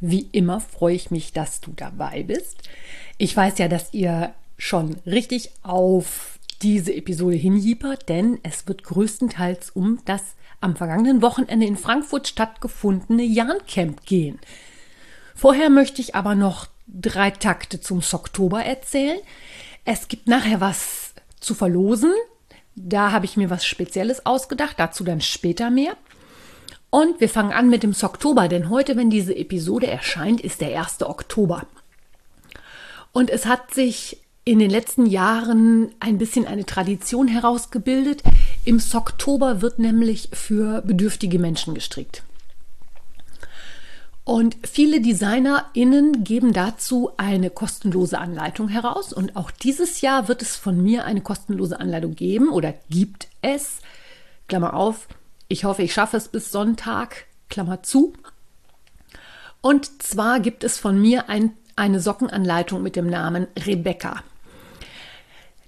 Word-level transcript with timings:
Wie 0.00 0.28
immer 0.32 0.60
freue 0.60 0.94
ich 0.94 1.10
mich, 1.10 1.32
dass 1.32 1.60
du 1.60 1.72
dabei 1.74 2.22
bist. 2.22 2.62
Ich 3.18 3.36
weiß 3.36 3.58
ja, 3.58 3.68
dass 3.68 3.94
ihr 3.94 4.34
schon 4.58 4.96
richtig 5.06 5.50
auf 5.62 6.38
diese 6.62 6.94
Episode 6.94 7.36
hinjiepert, 7.36 8.08
denn 8.08 8.38
es 8.42 8.66
wird 8.66 8.82
größtenteils 8.82 9.70
um 9.70 10.00
das 10.04 10.22
am 10.60 10.76
vergangenen 10.76 11.22
Wochenende 11.22 11.66
in 11.66 11.76
Frankfurt 11.76 12.28
stattgefundene 12.28 13.22
Jahncamp 13.22 14.04
gehen. 14.06 14.38
Vorher 15.34 15.68
möchte 15.68 16.00
ich 16.00 16.14
aber 16.14 16.34
noch 16.34 16.68
drei 16.86 17.30
Takte 17.30 17.80
zum 17.80 18.00
Oktober 18.12 18.64
erzählen. 18.64 19.18
Es 19.84 20.08
gibt 20.08 20.28
nachher 20.28 20.60
was 20.60 21.14
zu 21.40 21.54
verlosen. 21.54 22.12
Da 22.74 23.12
habe 23.12 23.26
ich 23.26 23.36
mir 23.36 23.50
was 23.50 23.66
Spezielles 23.66 24.24
ausgedacht, 24.26 24.78
dazu 24.78 25.04
dann 25.04 25.20
später 25.20 25.70
mehr. 25.70 25.96
Und 26.90 27.20
wir 27.20 27.28
fangen 27.28 27.52
an 27.52 27.68
mit 27.68 27.82
dem 27.82 27.94
Oktober, 28.00 28.48
denn 28.48 28.70
heute, 28.70 28.96
wenn 28.96 29.10
diese 29.10 29.36
Episode 29.36 29.86
erscheint, 29.86 30.40
ist 30.40 30.60
der 30.60 30.78
1. 30.78 31.02
Oktober. 31.02 31.66
Und 33.12 33.30
es 33.30 33.46
hat 33.46 33.74
sich 33.74 34.18
in 34.44 34.60
den 34.60 34.70
letzten 34.70 35.06
Jahren 35.06 35.90
ein 35.98 36.18
bisschen 36.18 36.46
eine 36.46 36.64
Tradition 36.64 37.26
herausgebildet. 37.26 38.22
Im 38.64 38.80
Oktober 38.94 39.60
wird 39.60 39.80
nämlich 39.80 40.28
für 40.32 40.82
bedürftige 40.82 41.40
Menschen 41.40 41.74
gestrickt. 41.74 42.22
Und 44.22 44.56
viele 44.64 45.00
DesignerInnen 45.00 46.24
geben 46.24 46.52
dazu 46.52 47.10
eine 47.16 47.50
kostenlose 47.50 48.18
Anleitung 48.18 48.68
heraus. 48.68 49.12
Und 49.12 49.36
auch 49.36 49.50
dieses 49.50 50.00
Jahr 50.00 50.28
wird 50.28 50.42
es 50.42 50.56
von 50.56 50.82
mir 50.82 51.04
eine 51.04 51.20
kostenlose 51.20 51.78
Anleitung 51.80 52.14
geben 52.14 52.48
oder 52.48 52.74
gibt 52.90 53.28
es. 53.42 53.78
Klammer 54.48 54.74
auf, 54.74 55.08
ich 55.48 55.64
hoffe, 55.64 55.82
ich 55.82 55.92
schaffe 55.92 56.16
es 56.16 56.28
bis 56.28 56.50
Sonntag, 56.50 57.26
Klammer 57.48 57.82
zu. 57.82 58.12
Und 59.60 60.02
zwar 60.02 60.40
gibt 60.40 60.64
es 60.64 60.78
von 60.78 61.00
mir 61.00 61.28
ein, 61.28 61.52
eine 61.76 62.00
Sockenanleitung 62.00 62.82
mit 62.82 62.96
dem 62.96 63.08
Namen 63.08 63.46
Rebecca. 63.66 64.22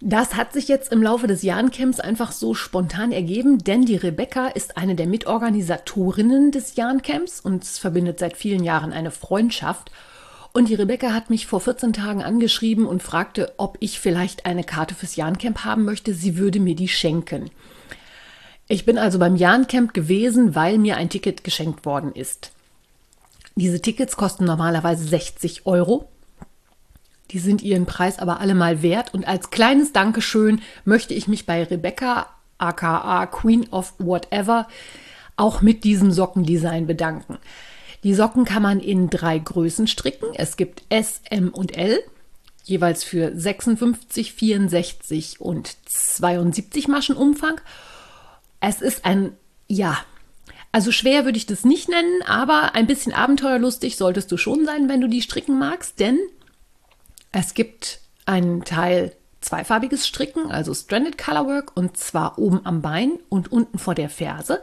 Das 0.00 0.36
hat 0.36 0.52
sich 0.52 0.68
jetzt 0.68 0.92
im 0.92 1.02
Laufe 1.02 1.26
des 1.26 1.42
Jahrencamps 1.42 1.98
einfach 1.98 2.30
so 2.30 2.54
spontan 2.54 3.10
ergeben, 3.10 3.58
denn 3.58 3.84
die 3.84 3.96
Rebecca 3.96 4.46
ist 4.46 4.76
eine 4.76 4.94
der 4.94 5.08
Mitorganisatorinnen 5.08 6.52
des 6.52 6.76
Jahrencamps 6.76 7.40
und 7.40 7.64
es 7.64 7.78
verbindet 7.78 8.20
seit 8.20 8.36
vielen 8.36 8.62
Jahren 8.62 8.92
eine 8.92 9.10
Freundschaft. 9.10 9.90
Und 10.52 10.68
die 10.68 10.76
Rebecca 10.76 11.12
hat 11.12 11.30
mich 11.30 11.48
vor 11.48 11.60
14 11.60 11.92
Tagen 11.92 12.22
angeschrieben 12.22 12.86
und 12.86 13.02
fragte, 13.02 13.52
ob 13.56 13.76
ich 13.80 13.98
vielleicht 13.98 14.46
eine 14.46 14.62
Karte 14.62 14.94
fürs 14.94 15.16
Jahrencamp 15.16 15.64
haben 15.64 15.84
möchte. 15.84 16.14
Sie 16.14 16.36
würde 16.36 16.60
mir 16.60 16.76
die 16.76 16.88
schenken. 16.88 17.50
Ich 18.68 18.84
bin 18.84 18.98
also 18.98 19.18
beim 19.18 19.34
Jahrencamp 19.34 19.94
gewesen, 19.94 20.54
weil 20.54 20.76
mir 20.76 20.98
ein 20.98 21.08
Ticket 21.08 21.42
geschenkt 21.42 21.86
worden 21.86 22.12
ist. 22.12 22.52
Diese 23.56 23.80
Tickets 23.80 24.16
kosten 24.16 24.44
normalerweise 24.44 25.04
60 25.04 25.66
Euro. 25.66 26.08
Die 27.30 27.38
sind 27.38 27.62
ihren 27.62 27.86
Preis 27.86 28.18
aber 28.18 28.40
allemal 28.40 28.82
wert. 28.82 29.14
Und 29.14 29.26
als 29.26 29.50
kleines 29.50 29.92
Dankeschön 29.92 30.60
möchte 30.84 31.14
ich 31.14 31.28
mich 31.28 31.46
bei 31.46 31.64
Rebecca, 31.64 32.28
aka 32.58 33.26
Queen 33.26 33.66
of 33.70 33.94
Whatever, 33.98 34.68
auch 35.36 35.62
mit 35.62 35.84
diesem 35.84 36.12
Sockendesign 36.12 36.86
bedanken. 36.86 37.38
Die 38.04 38.14
Socken 38.14 38.44
kann 38.44 38.62
man 38.62 38.80
in 38.80 39.08
drei 39.10 39.38
Größen 39.38 39.86
stricken. 39.86 40.28
Es 40.34 40.56
gibt 40.56 40.82
S, 40.88 41.20
M 41.30 41.48
und 41.48 41.76
L, 41.76 42.00
jeweils 42.64 43.02
für 43.02 43.34
56, 43.34 44.34
64 44.34 45.40
und 45.40 45.74
72 45.86 46.86
Maschen 46.86 47.16
Umfang. 47.16 47.60
Es 48.60 48.80
ist 48.82 49.04
ein, 49.04 49.32
ja, 49.68 49.98
also 50.72 50.92
schwer 50.92 51.24
würde 51.24 51.38
ich 51.38 51.46
das 51.46 51.64
nicht 51.64 51.88
nennen, 51.88 52.22
aber 52.26 52.74
ein 52.74 52.86
bisschen 52.86 53.12
abenteuerlustig 53.12 53.96
solltest 53.96 54.30
du 54.30 54.36
schon 54.36 54.64
sein, 54.64 54.88
wenn 54.88 55.00
du 55.00 55.08
die 55.08 55.22
stricken 55.22 55.58
magst, 55.58 56.00
denn 56.00 56.18
es 57.32 57.54
gibt 57.54 58.00
einen 58.26 58.64
Teil 58.64 59.12
zweifarbiges 59.40 60.06
Stricken, 60.06 60.50
also 60.50 60.74
Stranded 60.74 61.16
Colorwork, 61.16 61.76
und 61.76 61.96
zwar 61.96 62.38
oben 62.38 62.60
am 62.64 62.82
Bein 62.82 63.18
und 63.28 63.50
unten 63.50 63.78
vor 63.78 63.94
der 63.94 64.10
Ferse. 64.10 64.60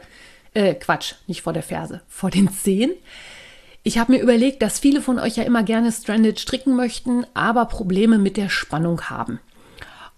Äh, 0.54 0.74
Quatsch, 0.74 1.14
nicht 1.26 1.42
vor 1.42 1.52
der 1.52 1.62
Ferse, 1.62 2.02
vor 2.08 2.30
den 2.30 2.52
Zehen. 2.52 2.92
Ich 3.82 3.98
habe 3.98 4.12
mir 4.12 4.20
überlegt, 4.20 4.62
dass 4.62 4.78
viele 4.78 5.00
von 5.00 5.18
euch 5.18 5.36
ja 5.36 5.44
immer 5.44 5.62
gerne 5.62 5.92
Stranded 5.92 6.40
stricken 6.40 6.76
möchten, 6.76 7.24
aber 7.34 7.66
Probleme 7.66 8.18
mit 8.18 8.36
der 8.36 8.48
Spannung 8.48 9.02
haben. 9.02 9.40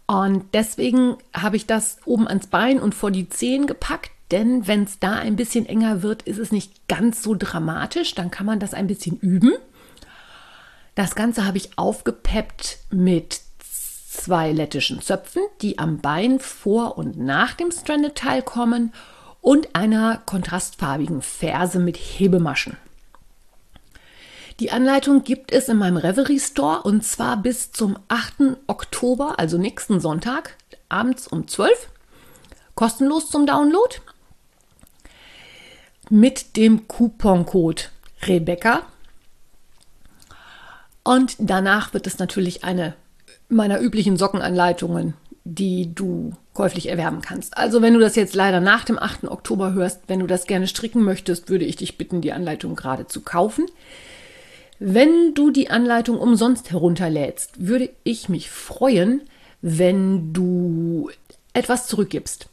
Und 0.09 0.47
deswegen 0.55 1.19
habe 1.35 1.57
ich 1.57 1.67
das 1.67 1.99
oben 2.07 2.27
ans 2.27 2.47
Bein 2.47 2.81
und 2.81 2.95
vor 2.95 3.11
die 3.11 3.29
Zehen 3.29 3.67
gepackt, 3.67 4.11
denn 4.31 4.67
wenn 4.67 4.85
es 4.85 4.99
da 4.99 5.13
ein 5.13 5.37
bisschen 5.37 5.67
enger 5.67 6.03
wird, 6.03 6.23
ist 6.23 6.39
es 6.39 6.51
nicht 6.51 6.89
ganz 6.89 7.23
so 7.23 7.35
dramatisch. 7.39 8.15
Dann 8.15 8.31
kann 8.31 8.47
man 8.47 8.59
das 8.59 8.73
ein 8.73 8.87
bisschen 8.87 9.19
üben. 9.19 9.53
Das 10.95 11.15
Ganze 11.15 11.47
habe 11.47 11.59
ich 11.59 11.77
aufgepeppt 11.77 12.79
mit 12.91 13.43
zwei 14.11 14.51
lettischen 14.51 15.03
Zöpfen, 15.03 15.43
die 15.61 15.79
am 15.79 15.99
Bein 15.99 16.41
vor 16.41 16.97
und 16.97 17.19
nach 17.19 17.53
dem 17.53 17.71
Stranded-Teil 17.71 18.41
kommen 18.43 18.95
und 19.43 19.77
einer 19.77 20.23
kontrastfarbigen 20.25 21.21
Ferse 21.21 21.79
mit 21.79 21.99
Hebemaschen. 21.99 22.79
Die 24.61 24.73
Anleitung 24.73 25.23
gibt 25.23 25.53
es 25.53 25.69
in 25.69 25.77
meinem 25.77 25.99
Reverie 25.99 26.41
Store 26.41 26.83
und 26.83 27.05
zwar 27.05 27.37
bis 27.37 27.71
zum 27.71 27.97
8. 28.09 28.57
Oktober, 28.67 29.39
also 29.39 29.57
nächsten 29.57 30.01
Sonntag, 30.01 30.57
abends 30.89 31.29
um 31.29 31.47
12. 31.47 31.89
Kostenlos 32.75 33.31
zum 33.31 33.47
Download. 33.47 33.95
Mit 36.11 36.57
dem 36.57 36.89
Couponcode 36.89 37.93
Rebecca 38.27 38.83
und 41.05 41.37
danach 41.39 41.95
wird 41.95 42.09
es 42.09 42.19
natürlich 42.19 42.65
eine 42.65 42.95
meiner 43.49 43.81
üblichen 43.81 44.17
Sockenanleitungen, 44.17 45.15
die 45.45 45.95
du 45.95 46.33
käuflich 46.53 46.89
erwerben 46.89 47.21
kannst. 47.21 47.57
Also 47.57 47.81
wenn 47.81 47.95
du 47.95 48.01
das 48.01 48.17
jetzt 48.17 48.35
leider 48.35 48.59
nach 48.59 48.85
dem 48.85 48.99
8. 48.99 49.29
Oktober 49.29 49.73
hörst, 49.73 50.01
wenn 50.09 50.19
du 50.19 50.27
das 50.27 50.49
gerne 50.49 50.67
stricken 50.67 51.05
möchtest, 51.05 51.49
würde 51.49 51.65
ich 51.65 51.77
dich 51.77 51.97
bitten, 51.97 52.23
die 52.23 52.33
Anleitung 52.33 52.75
gerade 52.75 53.07
zu 53.07 53.21
kaufen. 53.21 53.67
Wenn 54.81 55.35
du 55.35 55.51
die 55.51 55.71
Anleitung 55.71 56.19
umsonst 56.19 56.71
herunterlädst, 56.71 57.67
würde 57.67 57.91
ich 58.05 58.29
mich 58.29 58.49
freuen, 58.49 59.23
wenn 59.61 60.33
du 60.33 61.11
etwas 61.53 61.89
zurückgibst. 61.89 62.49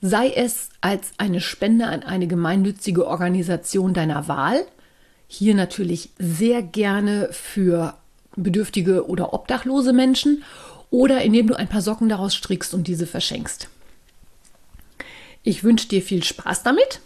Sei 0.00 0.30
es 0.30 0.70
als 0.80 1.12
eine 1.18 1.40
Spende 1.40 1.86
an 1.86 2.02
eine 2.02 2.26
gemeinnützige 2.26 3.06
Organisation 3.06 3.92
deiner 3.92 4.28
Wahl, 4.28 4.64
hier 5.28 5.54
natürlich 5.54 6.10
sehr 6.18 6.62
gerne 6.62 7.28
für 7.32 7.94
bedürftige 8.36 9.06
oder 9.06 9.34
obdachlose 9.34 9.92
Menschen 9.92 10.42
oder 10.90 11.22
indem 11.22 11.48
du 11.48 11.54
ein 11.54 11.68
paar 11.68 11.82
Socken 11.82 12.08
daraus 12.08 12.34
strickst 12.34 12.72
und 12.72 12.86
diese 12.86 13.06
verschenkst. 13.06 13.68
Ich 15.42 15.64
wünsche 15.64 15.88
dir 15.88 16.02
viel 16.02 16.22
Spaß 16.22 16.62
damit. 16.62 17.00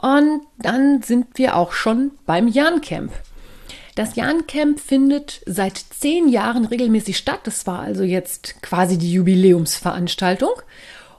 Und 0.00 0.42
dann 0.58 1.02
sind 1.02 1.38
wir 1.38 1.56
auch 1.56 1.72
schon 1.72 2.12
beim 2.26 2.48
Jahrencamp. 2.48 3.12
Das 3.94 4.16
Jahrencamp 4.16 4.80
findet 4.80 5.40
seit 5.46 5.76
zehn 5.78 6.28
Jahren 6.28 6.64
regelmäßig 6.64 7.16
statt. 7.16 7.40
Das 7.44 7.66
war 7.66 7.80
also 7.80 8.02
jetzt 8.02 8.60
quasi 8.60 8.98
die 8.98 9.12
Jubiläumsveranstaltung 9.12 10.52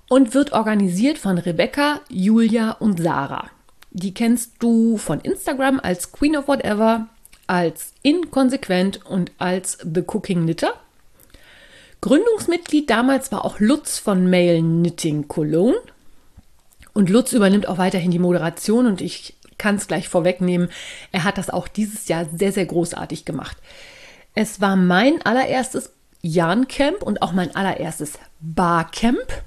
und 0.09 0.33
wird 0.33 0.51
organisiert 0.51 1.17
von 1.17 1.37
Rebecca, 1.37 2.01
Julia 2.09 2.71
und 2.71 3.01
Sarah. 3.01 3.49
Die 3.91 4.13
kennst 4.13 4.51
du 4.59 4.97
von 4.97 5.21
Instagram 5.21 5.79
als 5.79 6.11
Queen 6.11 6.35
of 6.35 6.49
Whatever, 6.49 7.07
als 7.47 7.93
Inkonsequent 8.01 9.05
und 9.05 9.31
als 9.37 9.77
The 9.81 10.01
Cooking 10.05 10.43
Knitter. 10.43 10.73
Gründungsmitglied 12.01 12.89
damals 12.89 13.31
war 13.31 13.45
auch 13.45 13.59
Lutz 13.59 13.99
von 13.99 14.29
Mail 14.29 14.59
Knitting 14.59 15.29
Cologne. 15.29 15.77
Und 16.93 17.09
Lutz 17.09 17.31
übernimmt 17.31 17.69
auch 17.69 17.77
weiterhin 17.77 18.11
die 18.11 18.19
Moderation 18.19 18.85
und 18.85 18.99
ich 19.01 19.34
kann 19.57 19.75
es 19.75 19.87
gleich 19.87 20.09
vorwegnehmen. 20.09 20.69
Er 21.11 21.23
hat 21.23 21.37
das 21.37 21.49
auch 21.49 21.67
dieses 21.67 22.07
Jahr 22.07 22.25
sehr, 22.35 22.51
sehr 22.51 22.65
großartig 22.65 23.25
gemacht. 23.25 23.57
Es 24.33 24.61
war 24.61 24.75
mein 24.75 25.21
allererstes 25.25 25.91
Jahrencamp 26.21 27.03
und 27.03 27.21
auch 27.21 27.31
mein 27.31 27.55
allererstes 27.55 28.13
Barcamp. 28.41 29.43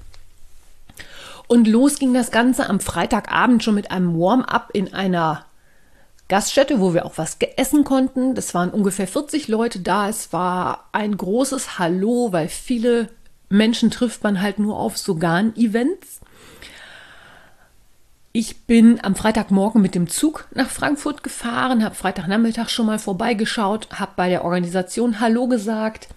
Und 1.47 1.67
los 1.67 1.99
ging 1.99 2.13
das 2.13 2.31
Ganze 2.31 2.69
am 2.69 2.79
Freitagabend 2.79 3.63
schon 3.63 3.75
mit 3.75 3.91
einem 3.91 4.19
Warm-up 4.19 4.69
in 4.73 4.93
einer 4.93 5.45
Gaststätte, 6.27 6.79
wo 6.79 6.93
wir 6.93 7.05
auch 7.05 7.17
was 7.17 7.37
essen 7.57 7.83
konnten. 7.83 8.35
Das 8.35 8.53
waren 8.53 8.69
ungefähr 8.69 9.07
40 9.07 9.47
Leute 9.47 9.79
da. 9.79 10.07
Es 10.07 10.31
war 10.31 10.87
ein 10.91 11.17
großes 11.17 11.79
Hallo, 11.79 12.31
weil 12.31 12.49
viele 12.49 13.09
Menschen 13.49 13.89
trifft 13.89 14.23
man 14.23 14.41
halt 14.41 14.59
nur 14.59 14.77
auf 14.77 14.97
so 14.97 15.15
Garn-Events. 15.15 16.18
Ich 18.31 18.67
bin 18.67 19.03
am 19.03 19.15
Freitagmorgen 19.15 19.81
mit 19.81 19.95
dem 19.95 20.07
Zug 20.07 20.47
nach 20.53 20.69
Frankfurt 20.69 21.23
gefahren, 21.23 21.83
habe 21.83 21.95
Freitagnachmittag 21.95 22.69
schon 22.69 22.85
mal 22.85 22.99
vorbeigeschaut, 22.99 23.87
habe 23.91 24.11
bei 24.15 24.29
der 24.29 24.45
Organisation 24.45 25.19
Hallo 25.19 25.47
gesagt, 25.47 26.09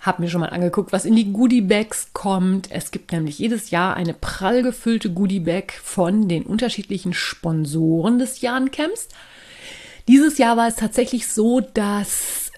habe 0.00 0.22
mir 0.22 0.30
schon 0.30 0.40
mal 0.40 0.48
angeguckt, 0.48 0.92
was 0.92 1.04
in 1.04 1.14
die 1.14 1.30
Goodie-Bags 1.30 2.14
kommt. 2.14 2.70
Es 2.70 2.90
gibt 2.90 3.12
nämlich 3.12 3.38
jedes 3.38 3.70
Jahr 3.70 3.96
eine 3.96 4.14
prall 4.14 4.62
gefüllte 4.62 5.10
Goodie-Bag 5.12 5.72
von 5.82 6.26
den 6.26 6.44
unterschiedlichen 6.44 7.12
Sponsoren 7.12 8.18
des 8.18 8.40
Jahrencamps. 8.40 9.08
Dieses 10.08 10.38
Jahr 10.38 10.56
war 10.56 10.68
es 10.68 10.76
tatsächlich 10.76 11.28
so, 11.28 11.60
dass 11.60 12.50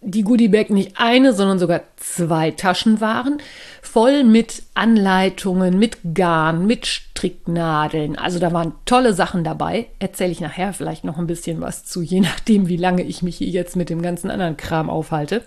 die 0.00 0.22
Goodiebag 0.22 0.70
nicht 0.70 0.92
eine, 0.96 1.32
sondern 1.32 1.58
sogar 1.58 1.82
zwei 1.96 2.52
Taschen 2.52 3.00
waren, 3.00 3.42
voll 3.82 4.22
mit 4.22 4.62
Anleitungen, 4.74 5.78
mit 5.78 5.98
Garn, 6.14 6.66
mit 6.66 6.86
Stricknadeln. 6.86 8.16
Also 8.16 8.38
da 8.38 8.52
waren 8.52 8.74
tolle 8.84 9.12
Sachen 9.12 9.42
dabei. 9.42 9.88
Erzähle 9.98 10.30
ich 10.30 10.40
nachher 10.40 10.72
vielleicht 10.72 11.04
noch 11.04 11.18
ein 11.18 11.26
bisschen 11.26 11.60
was 11.60 11.84
zu, 11.84 12.00
je 12.00 12.20
nachdem, 12.20 12.68
wie 12.68 12.76
lange 12.76 13.02
ich 13.02 13.22
mich 13.22 13.36
hier 13.38 13.48
jetzt 13.48 13.74
mit 13.74 13.90
dem 13.90 14.02
ganzen 14.02 14.30
anderen 14.30 14.56
Kram 14.56 14.88
aufhalte. 14.88 15.42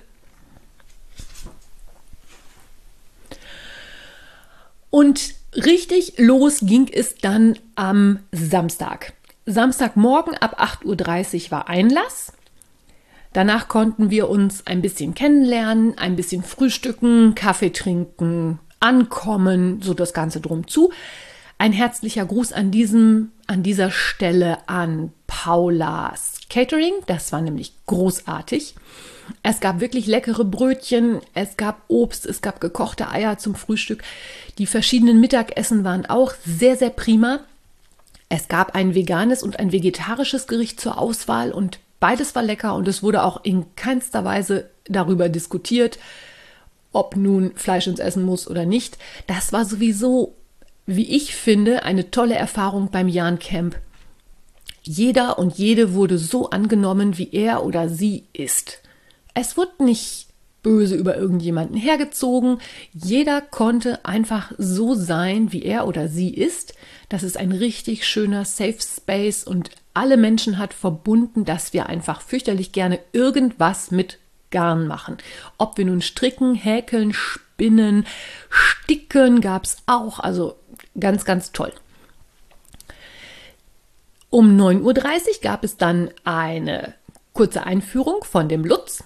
Und 4.90 5.36
richtig 5.56 6.16
los 6.18 6.60
ging 6.62 6.90
es 6.92 7.16
dann 7.16 7.58
am 7.76 8.20
Samstag. 8.34 9.14
Samstagmorgen 9.46 10.36
ab 10.36 10.62
8.30 10.62 11.46
Uhr 11.46 11.52
war 11.52 11.70
Einlass. 11.70 12.34
Danach 13.34 13.68
konnten 13.68 14.10
wir 14.10 14.30
uns 14.30 14.68
ein 14.68 14.82
bisschen 14.82 15.14
kennenlernen, 15.14 15.98
ein 15.98 16.16
bisschen 16.16 16.44
frühstücken, 16.44 17.34
Kaffee 17.34 17.72
trinken, 17.72 18.60
ankommen, 18.80 19.82
so 19.82 19.94
das 19.94 20.14
Ganze 20.14 20.42
drum 20.42 20.68
zu. 20.68 20.92
Ein 21.58 21.72
herzlicher 21.72 22.26
Gruß 22.26 22.54
an 22.54 22.72
diesem, 22.72 23.32
an 23.48 23.64
dieser 23.64 23.92
Stelle 23.92 24.58
an 24.68 25.14
Paulas 25.28 26.40
Catering. 26.50 26.94
Das 27.06 27.32
war 27.32 27.40
nämlich 27.40 27.74
großartig. 27.86 28.76
Es 29.44 29.60
gab 29.62 29.80
wirklich 29.80 30.08
leckere 30.08 30.44
Brötchen, 30.44 31.20
es 31.34 31.56
gab 31.56 31.84
Obst, 31.88 32.26
es 32.26 32.42
gab 32.42 32.60
gekochte 32.60 33.10
Eier 33.10 33.38
zum 33.38 33.56
Frühstück. 33.56 34.04
Die 34.58 34.66
verschiedenen 34.66 35.22
Mittagessen 35.22 35.84
waren 35.86 36.06
auch 36.06 36.34
sehr, 36.46 36.76
sehr 36.76 36.90
prima. 36.90 37.40
Es 38.28 38.48
gab 38.48 38.76
ein 38.76 38.96
veganes 38.96 39.44
und 39.44 39.60
ein 39.60 39.72
vegetarisches 39.72 40.48
Gericht 40.48 40.82
zur 40.82 40.98
Auswahl 40.98 41.52
und 41.52 41.80
Beides 42.02 42.34
war 42.34 42.42
lecker 42.42 42.74
und 42.74 42.88
es 42.88 43.04
wurde 43.04 43.24
auch 43.24 43.46
in 43.46 43.76
keinster 43.76 44.26
Weise 44.26 44.72
darüber 44.86 45.30
diskutiert, 45.30 46.00
ob 46.92 47.16
nun 47.16 47.52
Fleisch 47.56 47.86
ins 47.86 48.00
Essen 48.00 48.24
muss 48.24 48.48
oder 48.50 48.66
nicht. 48.66 48.98
Das 49.28 49.54
war 49.54 49.66
sowieso, 49.66 50.34
wie 50.88 51.16
ich 51.16 51.36
finde, 51.36 51.84
eine 51.84 52.10
tolle 52.10 52.34
Erfahrung 52.34 52.90
beim 52.90 53.08
Jan 53.08 53.38
Camp. 53.38 53.78
Jeder 54.82 55.38
und 55.38 55.60
jede 55.60 55.94
wurde 55.94 56.18
so 56.18 56.50
angenommen, 56.50 57.20
wie 57.20 57.30
er 57.32 57.64
oder 57.64 57.88
sie 57.88 58.26
ist. 58.34 58.80
Es 59.36 59.56
wurde 59.56 59.84
nicht 59.84 60.26
böse 60.64 60.96
über 60.96 61.18
irgendjemanden 61.18 61.78
hergezogen. 61.78 62.58
Jeder 62.94 63.42
konnte 63.42 64.04
einfach 64.06 64.52
so 64.58 64.96
sein, 64.96 65.52
wie 65.52 65.62
er 65.62 65.88
oder 65.88 66.08
sie 66.08 66.34
ist. 66.34 66.74
Das 67.10 67.22
ist 67.22 67.38
ein 67.38 67.52
richtig 67.52 68.08
schöner 68.08 68.44
Safe 68.44 68.78
Space 68.80 69.44
und 69.44 69.70
alle 69.94 70.18
Menschen 70.18 70.58
hat 70.58 70.74
verbunden, 70.74 71.46
dass 71.46 71.74
wir 71.74 71.88
einfach 71.88 72.22
fürchterlich 72.22 72.72
gerne 72.72 73.00
irgendwas 73.12 73.92
mit 73.92 74.20
Garn 74.50 74.88
machen. 74.88 75.18
Ob 75.58 75.78
wir 75.78 75.86
nun 75.86 76.02
stricken, 76.02 76.56
häkeln, 76.56 77.14
spinnen, 77.14 78.06
sticken 78.50 79.42
gab 79.42 79.64
es 79.66 79.78
auch. 79.88 80.20
Also 80.20 80.58
ganz, 81.00 81.26
ganz 81.26 81.52
toll. 81.52 81.74
Um 84.30 84.58
9.30 84.60 84.82
Uhr 84.82 84.96
gab 85.42 85.64
es 85.64 85.78
dann 85.78 86.10
eine 86.24 86.94
kurze 87.34 87.64
Einführung 87.64 88.24
von 88.24 88.48
dem 88.48 88.64
Lutz. 88.64 89.04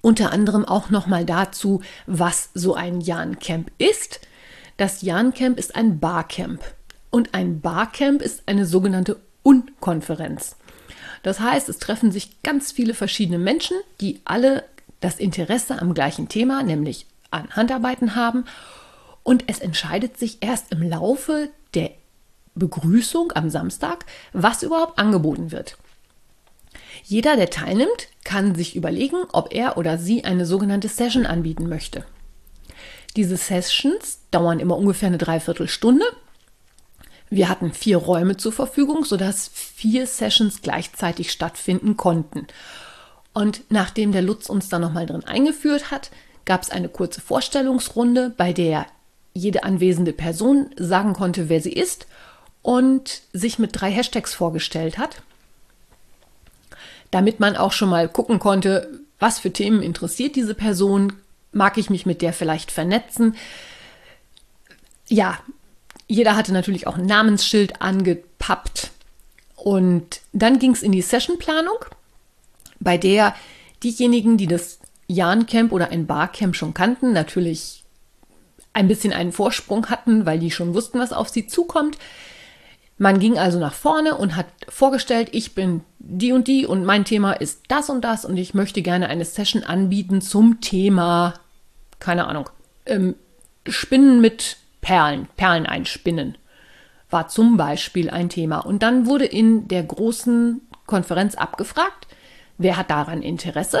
Unter 0.00 0.32
anderem 0.32 0.64
auch 0.64 0.90
nochmal 0.90 1.24
dazu, 1.24 1.80
was 2.06 2.50
so 2.54 2.74
ein 2.74 3.00
Jan-Camp 3.00 3.70
ist. 3.78 4.20
Das 4.76 5.02
Jan-Camp 5.02 5.58
ist 5.58 5.76
ein 5.76 6.00
Barcamp. 6.00 6.62
Und 7.10 7.34
ein 7.34 7.60
Barcamp 7.60 8.22
ist 8.22 8.42
eine 8.46 8.66
sogenannte 8.66 9.20
Unkonferenz. 9.42 10.56
Das 11.22 11.40
heißt, 11.40 11.68
es 11.68 11.78
treffen 11.78 12.10
sich 12.12 12.42
ganz 12.42 12.72
viele 12.72 12.94
verschiedene 12.94 13.38
Menschen, 13.38 13.76
die 14.00 14.20
alle 14.24 14.64
das 15.00 15.18
Interesse 15.18 15.80
am 15.80 15.94
gleichen 15.94 16.28
Thema, 16.28 16.62
nämlich 16.62 17.06
an 17.30 17.50
Handarbeiten 17.50 18.14
haben. 18.14 18.44
Und 19.22 19.44
es 19.46 19.60
entscheidet 19.60 20.18
sich 20.18 20.38
erst 20.40 20.72
im 20.72 20.82
Laufe 20.82 21.48
der 21.74 21.90
Begrüßung 22.54 23.32
am 23.34 23.50
Samstag, 23.50 24.04
was 24.32 24.62
überhaupt 24.62 24.98
angeboten 24.98 25.52
wird. 25.52 25.76
Jeder, 27.04 27.36
der 27.36 27.50
teilnimmt, 27.50 28.08
kann 28.24 28.54
sich 28.54 28.76
überlegen, 28.76 29.24
ob 29.32 29.52
er 29.54 29.76
oder 29.76 29.98
sie 29.98 30.24
eine 30.24 30.46
sogenannte 30.46 30.88
Session 30.88 31.26
anbieten 31.26 31.68
möchte. 31.68 32.04
Diese 33.16 33.36
Sessions 33.36 34.20
dauern 34.30 34.60
immer 34.60 34.76
ungefähr 34.76 35.08
eine 35.08 35.18
Dreiviertelstunde 35.18 36.04
wir 37.32 37.48
hatten 37.48 37.72
vier 37.72 37.96
Räume 37.96 38.36
zur 38.36 38.52
Verfügung, 38.52 39.06
sodass 39.06 39.50
vier 39.54 40.06
Sessions 40.06 40.60
gleichzeitig 40.60 41.32
stattfinden 41.32 41.96
konnten. 41.96 42.46
Und 43.32 43.62
nachdem 43.70 44.12
der 44.12 44.20
Lutz 44.20 44.50
uns 44.50 44.68
da 44.68 44.78
nochmal 44.78 45.06
drin 45.06 45.24
eingeführt 45.24 45.90
hat, 45.90 46.10
gab 46.44 46.62
es 46.62 46.68
eine 46.68 46.90
kurze 46.90 47.22
Vorstellungsrunde, 47.22 48.34
bei 48.36 48.52
der 48.52 48.84
jede 49.32 49.64
anwesende 49.64 50.12
Person 50.12 50.74
sagen 50.76 51.14
konnte, 51.14 51.48
wer 51.48 51.62
sie 51.62 51.72
ist 51.72 52.06
und 52.60 53.22
sich 53.32 53.58
mit 53.58 53.70
drei 53.72 53.90
Hashtags 53.90 54.34
vorgestellt 54.34 54.98
hat, 54.98 55.22
damit 57.10 57.40
man 57.40 57.56
auch 57.56 57.72
schon 57.72 57.88
mal 57.88 58.10
gucken 58.10 58.40
konnte, 58.40 59.00
was 59.18 59.38
für 59.38 59.54
Themen 59.54 59.80
interessiert 59.80 60.36
diese 60.36 60.54
Person, 60.54 61.14
mag 61.50 61.78
ich 61.78 61.88
mich 61.88 62.04
mit 62.04 62.20
der 62.20 62.34
vielleicht 62.34 62.70
vernetzen. 62.70 63.36
Ja, 65.08 65.38
jeder 66.08 66.36
hatte 66.36 66.52
natürlich 66.52 66.86
auch 66.86 66.96
ein 66.96 67.06
Namensschild 67.06 67.80
angepappt. 67.80 68.90
Und 69.56 70.20
dann 70.32 70.58
ging 70.58 70.72
es 70.72 70.82
in 70.82 70.92
die 70.92 71.02
Sessionplanung, 71.02 71.78
bei 72.80 72.98
der 72.98 73.34
diejenigen, 73.82 74.36
die 74.36 74.46
das 74.46 74.80
Jahrencamp 75.06 75.72
oder 75.72 75.90
ein 75.90 76.06
Barcamp 76.06 76.56
schon 76.56 76.74
kannten, 76.74 77.12
natürlich 77.12 77.84
ein 78.72 78.88
bisschen 78.88 79.12
einen 79.12 79.32
Vorsprung 79.32 79.86
hatten, 79.86 80.26
weil 80.26 80.38
die 80.38 80.50
schon 80.50 80.74
wussten, 80.74 80.98
was 80.98 81.12
auf 81.12 81.28
sie 81.28 81.46
zukommt. 81.46 81.98
Man 82.98 83.18
ging 83.18 83.38
also 83.38 83.58
nach 83.58 83.74
vorne 83.74 84.16
und 84.16 84.36
hat 84.36 84.46
vorgestellt, 84.68 85.28
ich 85.32 85.54
bin 85.54 85.82
die 85.98 86.32
und 86.32 86.46
die 86.48 86.66
und 86.66 86.84
mein 86.84 87.04
Thema 87.04 87.32
ist 87.32 87.62
das 87.68 87.90
und 87.90 88.02
das 88.02 88.24
und 88.24 88.36
ich 88.36 88.54
möchte 88.54 88.82
gerne 88.82 89.08
eine 89.08 89.24
Session 89.24 89.64
anbieten 89.64 90.20
zum 90.20 90.60
Thema, 90.60 91.34
keine 91.98 92.26
Ahnung, 92.26 92.48
ähm, 92.86 93.14
Spinnen 93.66 94.20
mit 94.20 94.56
Perlen, 94.82 95.28
Perlen 95.36 95.64
einspinnen, 95.64 96.36
war 97.08 97.28
zum 97.28 97.56
Beispiel 97.56 98.10
ein 98.10 98.28
Thema. 98.28 98.58
Und 98.58 98.82
dann 98.82 99.06
wurde 99.06 99.24
in 99.24 99.68
der 99.68 99.82
großen 99.82 100.60
Konferenz 100.86 101.34
abgefragt, 101.34 102.06
wer 102.58 102.76
hat 102.76 102.90
daran 102.90 103.22
Interesse. 103.22 103.80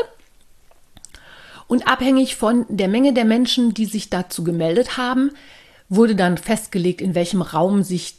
Und 1.66 1.86
abhängig 1.86 2.36
von 2.36 2.64
der 2.68 2.88
Menge 2.88 3.12
der 3.12 3.24
Menschen, 3.24 3.74
die 3.74 3.86
sich 3.86 4.10
dazu 4.10 4.44
gemeldet 4.44 4.96
haben, 4.96 5.32
wurde 5.88 6.14
dann 6.14 6.38
festgelegt, 6.38 7.00
in 7.00 7.14
welchem 7.14 7.42
Raum 7.42 7.82
sich 7.82 8.16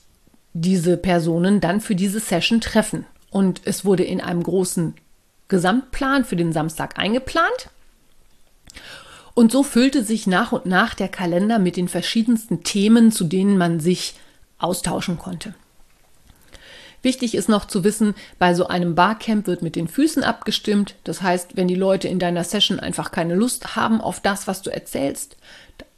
diese 0.54 0.98
Personen 0.98 1.60
dann 1.60 1.82
für 1.82 1.96
diese 1.96 2.20
Session 2.20 2.62
treffen. 2.62 3.06
Und 3.32 3.62
es 3.66 3.86
wurde 3.86 4.04
in 4.04 4.22
einem 4.22 4.44
großen 4.44 4.96
Gesamtplan 5.48 6.26
für 6.26 6.36
den 6.36 6.54
Samstag 6.54 7.00
eingeplant. 7.00 7.70
Und 9.34 9.52
so 9.52 9.64
füllte 9.64 10.04
sich 10.04 10.28
nach 10.28 10.52
und 10.52 10.66
nach 10.66 10.94
der 10.94 11.08
Kalender 11.08 11.60
mit 11.60 11.76
den 11.76 11.88
verschiedensten 11.88 12.64
Themen, 12.64 13.12
zu 13.12 13.24
denen 13.24 13.58
man 13.58 13.80
sich 13.80 14.16
austauschen 14.60 15.18
konnte. 15.18 15.56
Wichtig 17.02 17.36
ist 17.36 17.50
noch 17.50 17.66
zu 17.66 17.84
wissen, 17.84 18.16
bei 18.40 18.54
so 18.54 18.68
einem 18.68 18.96
Barcamp 18.96 19.46
wird 19.46 19.62
mit 19.62 19.76
den 19.76 19.90
Füßen 19.90 20.24
abgestimmt. 20.24 20.96
Das 21.04 21.22
heißt, 21.22 21.58
wenn 21.58 21.68
die 21.68 21.76
Leute 21.76 22.08
in 22.08 22.18
deiner 22.18 22.46
Session 22.46 22.80
einfach 22.80 23.12
keine 23.12 23.36
Lust 23.36 23.76
haben 23.76 24.00
auf 24.00 24.22
das, 24.22 24.48
was 24.48 24.62
du 24.62 24.70
erzählst, 24.70 25.36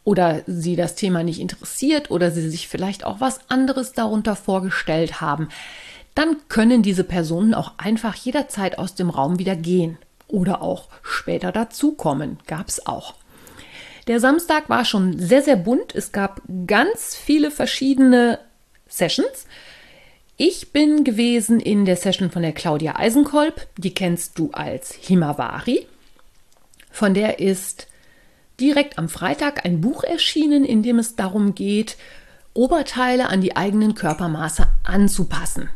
oder 0.04 0.44
sie 0.46 0.76
das 0.76 0.96
Thema 0.96 1.24
nicht 1.24 1.40
interessiert 1.40 2.12
oder 2.12 2.32
sie 2.32 2.50
sich 2.50 2.68
vielleicht 2.68 3.04
auch 3.06 3.20
was 3.20 3.50
anderes 3.50 3.94
darunter 3.94 4.36
vorgestellt 4.36 5.20
haben, 5.20 5.50
dann 6.14 6.38
können 6.48 6.82
diese 6.84 7.04
Personen 7.04 7.54
auch 7.54 7.74
einfach 7.78 8.16
jederzeit 8.16 8.78
aus 8.78 8.96
dem 8.96 9.10
Raum 9.10 9.40
wieder 9.40 9.56
gehen 9.56 9.98
oder 10.28 10.62
auch 10.62 10.88
später 11.02 11.52
dazukommen. 11.52 12.38
Gab 12.48 12.68
es 12.68 12.86
auch. 12.86 13.16
Der 14.08 14.20
Samstag 14.20 14.70
war 14.70 14.86
schon 14.86 15.18
sehr, 15.18 15.42
sehr 15.42 15.56
bunt. 15.56 15.96
Es 15.96 16.12
gab 16.12 16.42
ganz 16.68 17.16
viele 17.16 17.50
verschiedene 17.50 18.40
Sessions. 18.88 19.48
Ich 20.38 20.72
bin 20.72 21.04
gewesen 21.04 21.60
in 21.60 21.86
der 21.86 21.96
Session 21.96 22.30
von 22.30 22.44
der 22.44 22.52
Claudia 22.52 22.98
Eisenkolb. 22.98 23.68
Die 23.78 23.94
kennst 23.94 24.38
du 24.38 24.52
als 24.52 24.94
Himawari. 24.94 25.88
Von 26.92 27.14
der 27.14 27.40
ist 27.40 27.88
direkt 28.60 28.98
am 28.98 29.10
Freitag 29.10 29.66
ein 29.66 29.82
Buch 29.82 30.04
erschienen, 30.04 30.66
in 30.66 30.84
dem 30.84 31.00
es 31.00 31.16
darum 31.16 31.56
geht, 31.56 31.98
Oberteile 32.54 33.28
an 33.28 33.42
die 33.42 33.56
eigenen 33.56 33.96
Körpermaße 33.96 34.68
anzupassen. 34.84 35.70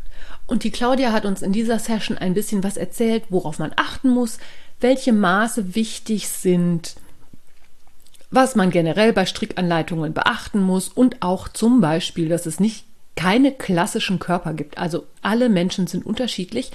Und 0.47 0.63
die 0.63 0.71
Claudia 0.71 1.11
hat 1.11 1.25
uns 1.25 1.41
in 1.41 1.51
dieser 1.51 1.79
Session 1.79 2.17
ein 2.17 2.33
bisschen 2.33 2.63
was 2.63 2.77
erzählt, 2.77 3.25
worauf 3.29 3.59
man 3.59 3.73
achten 3.75 4.09
muss, 4.09 4.37
welche 4.79 5.13
Maße 5.13 5.75
wichtig 5.75 6.29
sind, 6.29 6.95
was 8.31 8.55
man 8.55 8.69
generell 8.69 9.13
bei 9.13 9.25
Strickanleitungen 9.25 10.13
beachten 10.13 10.61
muss 10.61 10.89
und 10.89 11.21
auch 11.21 11.47
zum 11.47 11.81
Beispiel, 11.81 12.29
dass 12.29 12.45
es 12.45 12.59
nicht 12.59 12.85
keine 13.15 13.51
klassischen 13.51 14.19
Körper 14.19 14.53
gibt. 14.53 14.77
Also 14.77 15.05
alle 15.21 15.49
Menschen 15.49 15.87
sind 15.87 16.05
unterschiedlich. 16.05 16.71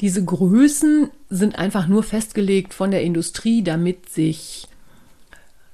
Diese 0.00 0.24
Größen 0.24 1.10
sind 1.28 1.58
einfach 1.58 1.86
nur 1.86 2.02
festgelegt 2.02 2.72
von 2.72 2.90
der 2.90 3.02
Industrie, 3.02 3.62
damit 3.62 4.08
sich 4.08 4.68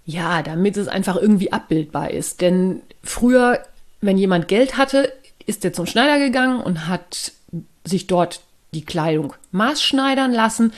ja, 0.06 0.42
damit 0.42 0.76
es 0.76 0.88
einfach 0.88 1.16
irgendwie 1.16 1.52
abbildbar 1.52 2.10
ist. 2.10 2.40
Denn 2.40 2.82
früher, 3.02 3.62
wenn 4.00 4.18
jemand 4.18 4.48
Geld 4.48 4.76
hatte, 4.76 5.12
ist 5.46 5.64
er 5.64 5.72
zum 5.72 5.86
Schneider 5.86 6.18
gegangen 6.18 6.60
und 6.60 6.88
hat 6.88 7.32
sich 7.84 8.06
dort 8.06 8.42
die 8.74 8.84
Kleidung 8.84 9.34
maßschneidern 9.52 10.32
lassen. 10.32 10.72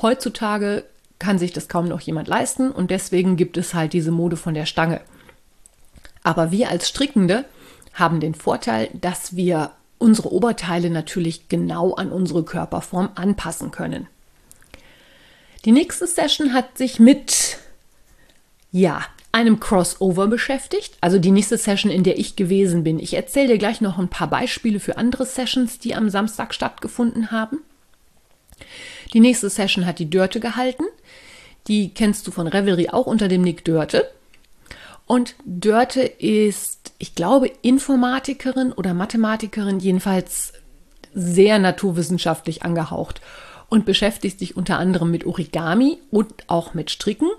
Heutzutage 0.00 0.84
kann 1.20 1.38
sich 1.38 1.52
das 1.52 1.68
kaum 1.68 1.86
noch 1.86 2.00
jemand 2.00 2.26
leisten 2.26 2.72
und 2.72 2.90
deswegen 2.90 3.36
gibt 3.36 3.56
es 3.56 3.74
halt 3.74 3.92
diese 3.92 4.10
Mode 4.10 4.36
von 4.36 4.54
der 4.54 4.66
Stange. 4.66 5.00
Aber 6.24 6.50
wir 6.50 6.70
als 6.70 6.88
Strickende 6.88 7.44
haben 7.94 8.18
den 8.18 8.34
Vorteil, 8.34 8.88
dass 8.94 9.36
wir 9.36 9.70
unsere 9.98 10.32
Oberteile 10.32 10.90
natürlich 10.90 11.48
genau 11.48 11.94
an 11.94 12.10
unsere 12.10 12.42
Körperform 12.42 13.10
anpassen 13.14 13.70
können. 13.70 14.08
Die 15.64 15.72
nächste 15.72 16.06
Session 16.06 16.54
hat 16.54 16.78
sich 16.78 16.98
mit 16.98 17.58
ja, 18.72 19.02
einem 19.32 19.60
Crossover 19.60 20.26
beschäftigt, 20.26 20.96
also 21.00 21.18
die 21.18 21.30
nächste 21.30 21.58
Session, 21.58 21.92
in 21.92 22.02
der 22.02 22.18
ich 22.18 22.34
gewesen 22.34 22.82
bin. 22.82 22.98
Ich 22.98 23.14
erzähle 23.14 23.48
dir 23.48 23.58
gleich 23.58 23.80
noch 23.80 23.98
ein 23.98 24.08
paar 24.08 24.28
Beispiele 24.28 24.80
für 24.80 24.96
andere 24.96 25.26
Sessions, 25.26 25.78
die 25.78 25.94
am 25.94 26.08
Samstag 26.08 26.54
stattgefunden 26.54 27.30
haben. 27.30 27.58
Die 29.12 29.20
nächste 29.20 29.50
Session 29.50 29.86
hat 29.86 29.98
die 29.98 30.10
Dörte 30.10 30.40
gehalten. 30.40 30.84
Die 31.70 31.94
kennst 31.94 32.26
du 32.26 32.32
von 32.32 32.48
Revelry 32.48 32.88
auch 32.88 33.06
unter 33.06 33.28
dem 33.28 33.42
Nick 33.42 33.64
Dörte. 33.64 34.10
Und 35.06 35.36
Dörte 35.44 36.02
ist, 36.02 36.92
ich 36.98 37.14
glaube, 37.14 37.46
Informatikerin 37.62 38.72
oder 38.72 38.92
Mathematikerin, 38.92 39.78
jedenfalls 39.78 40.52
sehr 41.14 41.60
naturwissenschaftlich 41.60 42.64
angehaucht 42.64 43.20
und 43.68 43.84
beschäftigt 43.84 44.40
sich 44.40 44.56
unter 44.56 44.80
anderem 44.80 45.12
mit 45.12 45.24
Origami 45.24 45.98
und 46.10 46.48
auch 46.48 46.74
mit 46.74 46.90
Stricken 46.90 47.30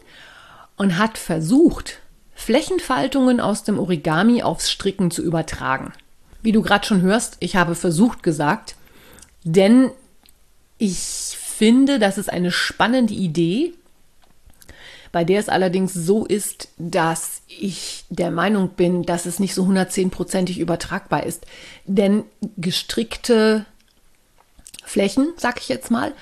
und 0.77 0.97
hat 0.97 1.17
versucht, 1.17 1.99
Flächenfaltungen 2.33 3.41
aus 3.41 3.65
dem 3.65 3.79
Origami 3.79 4.43
aufs 4.43 4.71
Stricken 4.71 5.11
zu 5.11 5.23
übertragen. 5.23 5.91
Wie 6.41 6.53
du 6.53 6.61
gerade 6.61 6.87
schon 6.87 7.01
hörst, 7.01 7.35
ich 7.41 7.57
habe 7.57 7.75
versucht 7.75 8.23
gesagt, 8.23 8.75
denn 9.43 9.91
ich 10.77 10.99
finde, 11.37 11.99
das 11.99 12.17
ist 12.17 12.31
eine 12.31 12.51
spannende 12.51 13.13
Idee, 13.13 13.73
bei 15.11 15.23
der 15.23 15.39
es 15.39 15.49
allerdings 15.49 15.93
so 15.93 16.25
ist, 16.25 16.69
dass 16.77 17.41
ich 17.47 18.05
der 18.09 18.31
Meinung 18.31 18.69
bin, 18.69 19.03
dass 19.03 19.25
es 19.25 19.39
nicht 19.39 19.53
so 19.53 19.63
110%ig 19.65 20.59
übertragbar 20.59 21.25
ist. 21.25 21.45
Denn 21.85 22.23
gestrickte 22.57 23.65
Flächen, 24.83 25.33
sag 25.37 25.59
ich 25.59 25.69
jetzt 25.69 25.91
mal, 25.91 26.13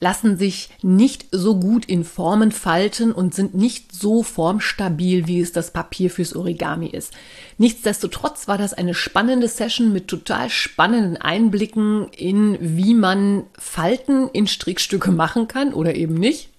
lassen 0.00 0.38
sich 0.38 0.70
nicht 0.82 1.26
so 1.32 1.58
gut 1.58 1.84
in 1.84 2.04
Formen 2.04 2.52
falten 2.52 3.12
und 3.12 3.34
sind 3.34 3.54
nicht 3.54 3.92
so 3.92 4.22
formstabil, 4.22 5.26
wie 5.26 5.40
es 5.40 5.52
das 5.52 5.72
Papier 5.72 6.10
fürs 6.10 6.36
Origami 6.36 6.86
ist. 6.86 7.12
Nichtsdestotrotz 7.58 8.46
war 8.46 8.58
das 8.58 8.74
eine 8.74 8.94
spannende 8.94 9.48
Session 9.48 9.92
mit 9.92 10.08
total 10.08 10.50
spannenden 10.50 11.16
Einblicken 11.16 12.08
in, 12.16 12.56
wie 12.60 12.94
man 12.94 13.44
Falten 13.58 14.28
in 14.28 14.46
Strickstücke 14.46 15.10
machen 15.10 15.48
kann 15.48 15.74
oder 15.74 15.96
eben 15.96 16.14
nicht. 16.14 16.50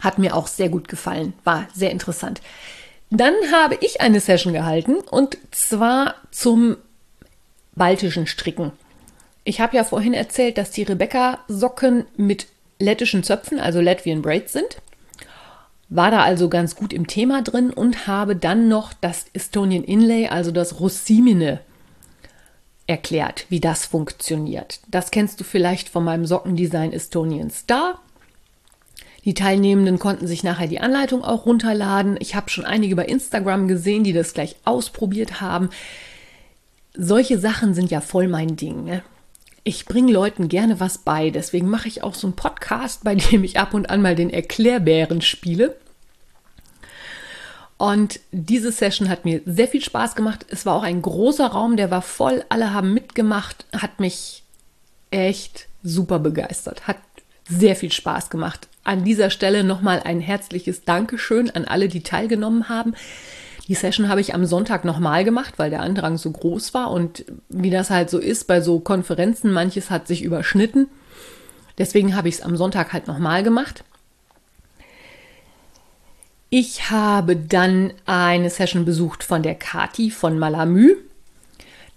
Hat 0.00 0.18
mir 0.18 0.34
auch 0.34 0.46
sehr 0.46 0.68
gut 0.68 0.88
gefallen, 0.88 1.34
war 1.44 1.68
sehr 1.74 1.90
interessant. 1.90 2.40
Dann 3.10 3.34
habe 3.52 3.76
ich 3.80 4.00
eine 4.00 4.20
Session 4.20 4.52
gehalten 4.52 4.96
und 5.10 5.36
zwar 5.50 6.14
zum 6.30 6.76
baltischen 7.74 8.26
Stricken. 8.26 8.72
Ich 9.44 9.60
habe 9.60 9.76
ja 9.76 9.84
vorhin 9.84 10.14
erzählt, 10.14 10.58
dass 10.58 10.70
die 10.70 10.82
Rebecca-Socken 10.82 12.04
mit 12.16 12.46
lettischen 12.78 13.22
Zöpfen, 13.22 13.58
also 13.58 13.80
Latvian 13.80 14.22
Braids 14.22 14.52
sind. 14.52 14.80
War 15.88 16.10
da 16.10 16.22
also 16.22 16.48
ganz 16.48 16.76
gut 16.76 16.92
im 16.92 17.06
Thema 17.06 17.42
drin 17.42 17.70
und 17.70 18.06
habe 18.06 18.36
dann 18.36 18.68
noch 18.68 18.92
das 18.92 19.26
Estonian 19.32 19.82
Inlay, 19.82 20.28
also 20.28 20.52
das 20.52 20.78
Rossimine, 20.78 21.60
erklärt, 22.86 23.46
wie 23.48 23.60
das 23.60 23.86
funktioniert. 23.86 24.80
Das 24.88 25.10
kennst 25.10 25.40
du 25.40 25.44
vielleicht 25.44 25.88
von 25.88 26.04
meinem 26.04 26.26
Sockendesign 26.26 26.92
Estonian 26.92 27.50
Star. 27.50 28.00
Die 29.24 29.34
Teilnehmenden 29.34 29.98
konnten 29.98 30.26
sich 30.26 30.42
nachher 30.42 30.66
die 30.66 30.80
Anleitung 30.80 31.22
auch 31.22 31.46
runterladen. 31.46 32.16
Ich 32.20 32.34
habe 32.34 32.50
schon 32.50 32.64
einige 32.64 32.96
bei 32.96 33.04
Instagram 33.04 33.68
gesehen, 33.68 34.04
die 34.04 34.12
das 34.12 34.32
gleich 34.32 34.56
ausprobiert 34.64 35.40
haben. 35.40 35.70
Solche 36.94 37.38
Sachen 37.38 37.74
sind 37.74 37.90
ja 37.90 38.00
voll 38.00 38.28
mein 38.28 38.56
Ding. 38.56 38.84
Ne? 38.84 39.02
ich 39.64 39.84
bringe 39.84 40.12
Leuten 40.12 40.48
gerne 40.48 40.80
was 40.80 40.98
bei. 40.98 41.30
Deswegen 41.30 41.68
mache 41.68 41.88
ich 41.88 42.02
auch 42.02 42.14
so 42.14 42.26
einen 42.26 42.36
Podcast, 42.36 43.04
bei 43.04 43.14
dem 43.14 43.44
ich 43.44 43.58
ab 43.58 43.74
und 43.74 43.90
an 43.90 44.02
mal 44.02 44.16
den 44.16 44.30
Erklärbären 44.30 45.20
spiele. 45.20 45.76
Und 47.76 48.20
diese 48.30 48.72
Session 48.72 49.08
hat 49.08 49.24
mir 49.24 49.40
sehr 49.46 49.68
viel 49.68 49.82
Spaß 49.82 50.14
gemacht. 50.14 50.44
Es 50.50 50.66
war 50.66 50.74
auch 50.76 50.82
ein 50.82 51.00
großer 51.00 51.46
Raum, 51.46 51.76
der 51.76 51.90
war 51.90 52.02
voll. 52.02 52.44
Alle 52.48 52.74
haben 52.74 52.92
mitgemacht, 52.92 53.64
hat 53.72 54.00
mich 54.00 54.42
echt 55.10 55.66
super 55.82 56.18
begeistert. 56.18 56.86
Hat 56.86 56.98
sehr 57.48 57.76
viel 57.76 57.90
Spaß 57.90 58.28
gemacht. 58.28 58.68
An 58.82 59.04
dieser 59.04 59.30
Stelle 59.30 59.64
nochmal 59.64 60.02
ein 60.04 60.20
herzliches 60.20 60.84
Dankeschön 60.84 61.50
an 61.50 61.64
alle, 61.64 61.88
die 61.88 62.02
teilgenommen 62.02 62.68
haben. 62.68 62.94
Die 63.68 63.74
Session 63.74 64.08
habe 64.08 64.20
ich 64.20 64.34
am 64.34 64.46
Sonntag 64.46 64.84
nochmal 64.84 65.22
gemacht, 65.22 65.54
weil 65.58 65.70
der 65.70 65.82
Andrang 65.82 66.18
so 66.18 66.30
groß 66.30 66.74
war 66.74 66.90
und 66.90 67.24
wie 67.48 67.70
das 67.70 67.90
halt 67.90 68.10
so 68.10 68.18
ist 68.18 68.46
bei 68.46 68.60
so 68.60 68.80
Konferenzen, 68.80 69.52
manches 69.52 69.90
hat 69.90 70.08
sich 70.08 70.22
überschnitten. 70.22 70.88
Deswegen 71.78 72.16
habe 72.16 72.28
ich 72.28 72.36
es 72.36 72.42
am 72.42 72.56
Sonntag 72.56 72.92
halt 72.92 73.06
nochmal 73.06 73.42
gemacht. 73.42 73.84
Ich 76.48 76.90
habe 76.90 77.36
dann 77.36 77.92
eine 78.06 78.50
Session 78.50 78.84
besucht 78.84 79.22
von 79.22 79.42
der 79.42 79.54
Kati 79.54 80.10
von 80.10 80.36
Malamü. 80.36 80.96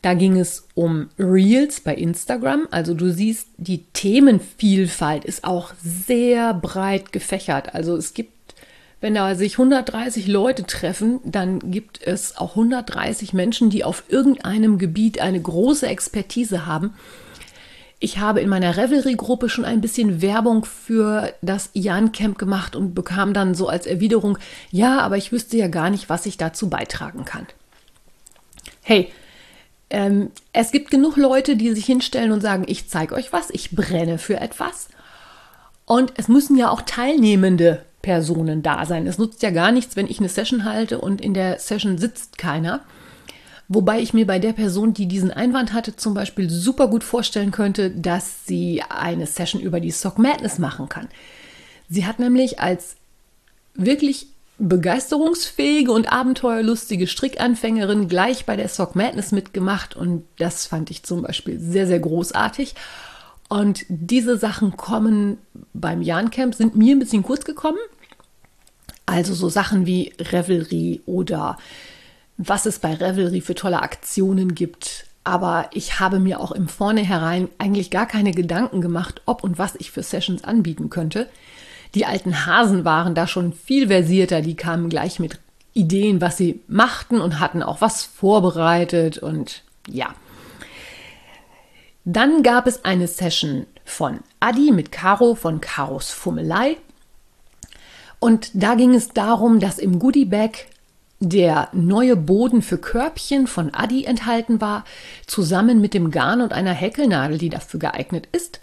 Da 0.04 0.14
ging 0.14 0.38
es 0.38 0.68
um 0.76 1.10
Reels 1.18 1.80
bei 1.80 1.96
Instagram. 1.96 2.68
Also 2.72 2.94
du 2.94 3.12
siehst, 3.12 3.48
die 3.58 3.86
Themenvielfalt 3.94 5.24
ist 5.24 5.46
auch 5.46 5.74
sehr 5.82 6.54
breit 6.54 7.12
gefächert. 7.12 7.74
Also 7.74 7.96
es 7.96 8.14
gibt 8.14 8.34
wenn 9.04 9.16
da 9.16 9.36
sich 9.36 9.56
130 9.56 10.28
Leute 10.28 10.64
treffen, 10.64 11.20
dann 11.26 11.72
gibt 11.72 12.02
es 12.02 12.38
auch 12.38 12.52
130 12.52 13.34
Menschen, 13.34 13.70
die 13.70 13.84
auf 13.84 14.06
irgendeinem 14.08 14.78
Gebiet 14.78 15.20
eine 15.20 15.42
große 15.42 15.86
Expertise 15.88 16.66
haben. 16.66 16.94
Ich 18.00 18.20
habe 18.20 18.40
in 18.40 18.48
meiner 18.48 18.78
Revelry-Gruppe 18.78 19.50
schon 19.50 19.66
ein 19.66 19.82
bisschen 19.82 20.22
Werbung 20.22 20.64
für 20.64 21.34
das 21.42 21.70
Ian 21.74 22.14
Camp 22.14 22.38
gemacht 22.38 22.78
und 22.78 22.96
bekam 22.96 23.34
dann 23.34 23.56
so 23.56 23.68
als 23.68 23.88
Erwiderung, 23.88 24.38
ja, 24.72 25.02
aber 25.02 25.18
ich 25.18 25.34
wüsste 25.34 25.58
ja 25.58 25.68
gar 25.68 25.90
nicht, 25.90 26.08
was 26.08 26.26
ich 26.26 26.38
dazu 26.38 26.70
beitragen 26.70 27.26
kann. 27.26 27.46
Hey, 28.84 29.12
ähm, 29.94 30.32
es 30.54 30.72
gibt 30.72 30.90
genug 30.90 31.18
Leute, 31.18 31.56
die 31.56 31.72
sich 31.72 31.86
hinstellen 31.86 32.32
und 32.32 32.42
sagen, 32.42 32.66
ich 32.68 32.90
zeige 32.90 33.14
euch 33.14 33.32
was, 33.32 33.52
ich 33.52 33.72
brenne 33.72 34.18
für 34.18 34.40
etwas. 34.40 34.90
Und 35.86 36.14
es 36.18 36.28
müssen 36.28 36.58
ja 36.58 36.70
auch 36.72 36.82
Teilnehmende 36.82 37.86
Personen 38.02 38.64
da 38.64 38.86
sein. 38.88 39.06
Es 39.06 39.20
nutzt 39.20 39.44
ja 39.44 39.52
gar 39.52 39.72
nichts, 39.72 39.96
wenn 39.96 40.08
ich 40.08 40.20
eine 40.20 40.30
Session 40.30 40.66
halte 40.66 41.00
und 41.00 41.22
in 41.22 41.36
der 41.36 41.60
Session 41.60 42.00
sitzt 42.00 42.40
keiner. 42.40 42.82
Wobei 43.68 44.00
ich 44.00 44.14
mir 44.14 44.26
bei 44.26 44.40
der 44.40 44.54
Person, 44.54 44.96
die 44.96 45.08
diesen 45.08 45.32
Einwand 45.32 45.74
hatte, 45.74 45.96
zum 45.96 46.16
Beispiel 46.16 46.50
super 46.50 46.88
gut 46.88 47.04
vorstellen 47.04 47.52
könnte, 47.52 47.92
dass 47.92 48.48
sie 48.48 48.82
eine 48.90 49.28
Session 49.28 49.62
über 49.62 49.80
die 49.80 49.92
Sock 49.92 50.18
Madness 50.18 50.58
machen 50.58 50.90
kann. 50.90 51.08
Sie 51.88 52.06
hat 52.06 52.18
nämlich 52.18 52.60
als 52.60 52.96
wirklich 53.76 54.28
begeisterungsfähige 54.60 55.92
und 55.92 56.12
abenteuerlustige 56.12 57.08
Strickanfängerin 57.08 58.08
gleich 58.08 58.46
bei 58.46 58.56
der 58.56 58.70
Sock 58.70 58.96
Madness 58.96 59.32
mitgemacht 59.32 59.96
und 59.96 60.26
das 60.38 60.68
fand 60.68 60.92
ich 60.92 61.04
zum 61.04 61.22
Beispiel 61.24 61.60
sehr, 61.60 61.88
sehr 61.88 62.00
großartig. 62.00 62.76
Und 63.50 63.86
diese 63.90 64.38
Sachen 64.38 64.78
kommen 64.78 65.38
beim 65.74 66.02
Jan 66.02 66.32
Camp, 66.32 66.56
sind 66.56 66.76
mir 66.76 66.96
ein 66.96 67.00
bisschen 67.00 67.24
kurz 67.24 67.46
gekommen. 67.46 67.78
Also 69.06 69.34
so 69.34 69.50
Sachen 69.50 69.86
wie 69.86 70.14
Revelry 70.20 71.02
oder 71.06 71.58
was 72.38 72.66
es 72.66 72.80
bei 72.80 72.94
Revelry 72.94 73.42
für 73.42 73.54
tolle 73.54 73.82
Aktionen 73.82 74.56
gibt. 74.56 75.06
aber 75.24 75.70
ich 75.72 76.00
habe 76.00 76.20
mir 76.20 76.40
auch 76.40 76.52
im 76.52 76.68
Vornherein 76.68 77.48
eigentlich 77.58 77.90
gar 77.92 78.06
keine 78.06 78.32
Gedanken 78.32 78.82
gemacht, 78.82 79.22
ob 79.26 79.44
und 79.44 79.58
was 79.58 79.76
ich 79.76 79.92
für 79.92 80.04
Sessions 80.04 80.44
anbieten 80.44 80.90
könnte. 80.90 81.30
Die 81.96 82.06
alten 82.06 82.46
Hasen 82.46 82.86
waren 82.86 83.16
da 83.16 83.28
schon 83.28 83.54
viel 83.54 83.88
versierter, 83.88 84.42
die 84.42 84.56
kamen 84.56 84.90
gleich 84.90 85.20
mit 85.20 85.40
Ideen, 85.74 86.22
was 86.22 86.38
sie 86.38 86.62
machten 86.68 87.20
und 87.22 87.40
hatten 87.40 87.64
auch 87.64 87.82
was 87.82 88.04
vorbereitet 88.04 89.18
und 89.18 89.64
ja. 89.88 90.14
Dann 92.06 92.44
gab 92.44 92.68
es 92.68 92.84
eine 92.84 93.08
Session 93.08 93.66
von 93.86 94.20
Adi 94.40 94.72
mit 94.72 94.92
Caro 94.92 95.36
von 95.36 95.62
Caros 95.62 96.12
Fummelei. 96.12 96.78
Und 98.20 98.52
da 98.54 98.76
ging 98.76 98.94
es 98.94 99.10
darum, 99.10 99.60
dass 99.60 99.80
im 99.80 100.00
Goodie 100.00 100.26
Bag 100.26 100.68
der 101.20 101.70
neue 101.72 102.16
Boden 102.18 102.62
für 102.62 102.78
Körbchen 102.78 103.48
von 103.48 103.74
Adi 103.74 104.04
enthalten 104.04 104.60
war, 104.60 104.84
zusammen 105.26 105.80
mit 105.80 105.94
dem 105.94 106.12
Garn 106.12 106.42
und 106.42 106.52
einer 106.52 106.74
Häkelnadel, 106.74 107.38
die 107.38 107.50
dafür 107.50 107.80
geeignet 107.80 108.28
ist. 108.32 108.60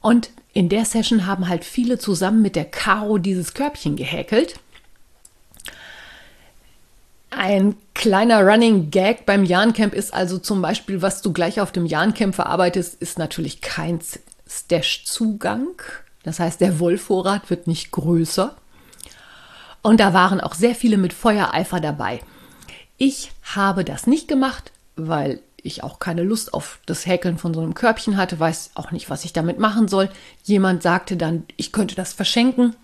Und 0.00 0.30
in 0.54 0.68
der 0.68 0.84
Session 0.84 1.26
haben 1.26 1.48
halt 1.48 1.64
viele 1.64 1.98
zusammen 1.98 2.40
mit 2.40 2.56
der 2.56 2.64
Caro 2.64 3.18
dieses 3.18 3.54
Körbchen 3.54 3.96
gehäkelt. 3.96 4.54
Ein 7.30 7.74
kleiner 7.94 8.46
Running 8.46 8.92
Gag 8.92 9.26
beim 9.26 9.44
Jahrencamp 9.44 9.92
ist 9.92 10.14
also 10.14 10.38
zum 10.38 10.62
Beispiel, 10.62 11.02
was 11.02 11.20
du 11.20 11.32
gleich 11.32 11.60
auf 11.60 11.72
dem 11.72 11.84
Jahrencamp 11.84 12.36
verarbeitest, 12.36 12.94
ist 13.02 13.18
natürlich 13.18 13.60
kein 13.60 13.98
Stash-Zugang. 14.48 15.66
Das 16.22 16.38
heißt, 16.38 16.60
der 16.60 16.78
Wollvorrat 16.78 17.50
wird 17.50 17.66
nicht 17.66 17.90
größer. 17.90 18.54
Und 19.82 19.98
da 19.98 20.14
waren 20.14 20.40
auch 20.40 20.54
sehr 20.54 20.76
viele 20.76 20.96
mit 20.96 21.12
Feuereifer 21.12 21.80
dabei. 21.80 22.20
Ich 22.96 23.32
habe 23.42 23.84
das 23.84 24.06
nicht 24.06 24.28
gemacht, 24.28 24.70
weil 24.94 25.40
ich 25.64 25.82
auch 25.82 25.98
keine 25.98 26.22
Lust 26.22 26.54
auf 26.54 26.78
das 26.86 27.06
Häkeln 27.06 27.38
von 27.38 27.54
so 27.54 27.60
einem 27.60 27.74
Körbchen 27.74 28.16
hatte, 28.16 28.38
weiß 28.38 28.72
auch 28.74 28.90
nicht, 28.90 29.10
was 29.10 29.24
ich 29.24 29.32
damit 29.32 29.58
machen 29.58 29.88
soll. 29.88 30.10
Jemand 30.44 30.82
sagte 30.82 31.16
dann, 31.16 31.44
ich 31.56 31.72
könnte 31.72 31.94
das 31.94 32.12
verschenken. 32.12 32.76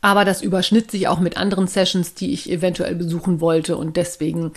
Aber 0.00 0.26
das 0.26 0.42
überschnitt 0.42 0.90
sich 0.90 1.08
auch 1.08 1.18
mit 1.18 1.38
anderen 1.38 1.66
Sessions, 1.66 2.14
die 2.14 2.32
ich 2.32 2.50
eventuell 2.50 2.94
besuchen 2.94 3.40
wollte 3.40 3.76
und 3.78 3.96
deswegen 3.96 4.52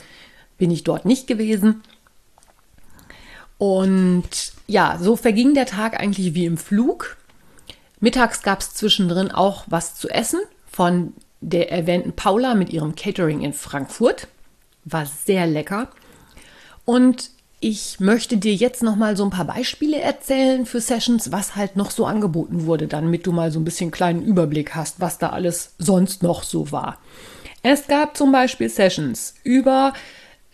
bin 0.58 0.72
ich 0.72 0.84
dort 0.84 1.06
nicht 1.06 1.26
gewesen. 1.26 1.82
Und 3.58 4.52
ja, 4.68 5.00
so 5.02 5.16
verging 5.16 5.54
der 5.54 5.66
Tag 5.66 6.00
eigentlich 6.00 6.34
wie 6.34 6.46
im 6.46 6.58
Flug. 6.58 7.16
Mittags 8.00 8.44
gab 8.44 8.60
es 8.60 8.74
zwischendrin 8.74 9.32
auch 9.32 9.64
was 9.68 9.96
zu 9.96 10.10
essen 10.10 10.42
von 10.70 11.14
der 11.40 11.72
erwähnten 11.72 12.14
Paula 12.14 12.54
mit 12.54 12.72
ihrem 12.72 12.96
Catering 12.96 13.42
in 13.42 13.54
Frankfurt. 13.54 14.28
War 14.84 15.06
sehr 15.06 15.48
lecker. 15.48 15.90
Und 16.88 17.32
ich 17.60 18.00
möchte 18.00 18.38
dir 18.38 18.53
jetzt 18.56 18.82
noch 18.82 18.96
mal 18.96 19.17
so 19.17 19.25
ein 19.25 19.29
paar 19.29 19.44
Beispiele 19.44 20.00
erzählen 20.00 20.65
für 20.65 20.79
Sessions, 20.79 21.34
was 21.34 21.58
halt 21.58 21.75
noch 21.75 21.91
so 21.91 22.06
angeboten 22.06 22.65
wurde, 22.65 22.88
damit 22.88 23.27
du 23.27 23.34
mal 23.34 23.51
so 23.51 23.60
ein 23.60 23.65
bisschen 23.65 23.91
kleinen 23.91 24.24
Überblick 24.24 24.74
hast, 24.74 25.01
was 25.01 25.17
da 25.17 25.32
alles 25.32 25.74
sonst 25.79 26.24
noch 26.24 26.44
so 26.44 26.72
war. 26.72 26.98
Es 27.62 27.88
gab 27.88 28.15
zum 28.15 28.32
Beispiel 28.32 28.70
Sessions 28.70 29.36
über 29.44 29.91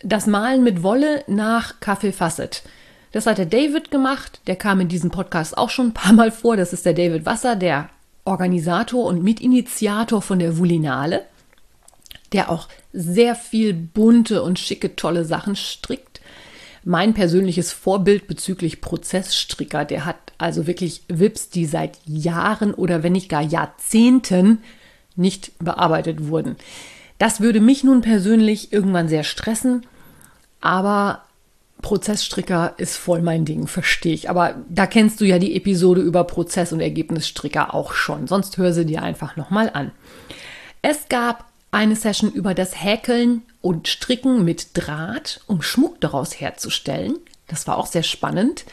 das 0.00 0.26
Malen 0.26 0.64
mit 0.64 0.82
Wolle 0.82 1.22
nach 1.28 1.78
Kaffee 1.78 2.10
Fasset. 2.10 2.64
Das 3.12 3.26
hat 3.26 3.38
der 3.38 3.46
David 3.46 3.92
gemacht, 3.92 4.40
der 4.48 4.56
kam 4.56 4.80
in 4.80 4.88
diesem 4.88 5.12
Podcast 5.12 5.56
auch 5.56 5.70
schon 5.70 5.90
ein 5.90 5.94
paar 5.94 6.14
Mal 6.14 6.32
vor. 6.32 6.56
Das 6.56 6.72
ist 6.72 6.84
der 6.84 6.94
David 6.94 7.26
Wasser, 7.26 7.54
der 7.54 7.90
Organisator 8.24 9.04
und 9.04 9.22
Mitinitiator 9.22 10.20
von 10.20 10.40
der 10.40 10.58
Vulinale, 10.58 11.26
der 12.32 12.50
auch 12.50 12.66
sehr 12.92 13.36
viel 13.36 13.72
bunte 13.72 14.42
und 14.42 14.58
schicke, 14.58 14.96
tolle 14.96 15.24
Sachen 15.24 15.54
strickt. 15.54 16.13
Mein 16.84 17.14
persönliches 17.14 17.72
Vorbild 17.72 18.26
bezüglich 18.26 18.80
Prozessstricker, 18.80 19.84
der 19.84 20.04
hat 20.04 20.16
also 20.36 20.66
wirklich 20.66 21.02
Wips, 21.08 21.48
die 21.48 21.64
seit 21.64 21.98
Jahren 22.04 22.74
oder 22.74 23.02
wenn 23.02 23.12
nicht 23.12 23.30
gar 23.30 23.42
Jahrzehnten 23.42 24.58
nicht 25.16 25.52
bearbeitet 25.58 26.28
wurden. 26.28 26.56
Das 27.18 27.40
würde 27.40 27.60
mich 27.60 27.84
nun 27.84 28.02
persönlich 28.02 28.72
irgendwann 28.72 29.08
sehr 29.08 29.24
stressen, 29.24 29.86
aber 30.60 31.22
Prozessstricker 31.80 32.74
ist 32.78 32.96
voll 32.96 33.22
mein 33.22 33.44
Ding, 33.44 33.66
verstehe 33.66 34.14
ich. 34.14 34.30
Aber 34.30 34.54
da 34.68 34.86
kennst 34.86 35.20
du 35.20 35.24
ja 35.24 35.38
die 35.38 35.54
Episode 35.54 36.00
über 36.00 36.24
Prozess- 36.24 36.72
und 36.72 36.80
Ergebnisstricker 36.80 37.74
auch 37.74 37.92
schon. 37.92 38.26
Sonst 38.26 38.56
hör 38.56 38.72
sie 38.72 38.86
dir 38.86 39.02
einfach 39.02 39.36
nochmal 39.36 39.70
an. 39.72 39.90
Es 40.80 41.08
gab 41.08 41.46
eine 41.74 41.96
Session 41.96 42.32
über 42.32 42.54
das 42.54 42.82
Häkeln 42.82 43.42
und 43.60 43.88
Stricken 43.88 44.44
mit 44.44 44.68
Draht, 44.74 45.40
um 45.46 45.60
Schmuck 45.60 46.00
daraus 46.00 46.40
herzustellen. 46.40 47.16
Das 47.48 47.66
war 47.66 47.76
auch 47.76 47.86
sehr 47.86 48.02
spannend. 48.02 48.64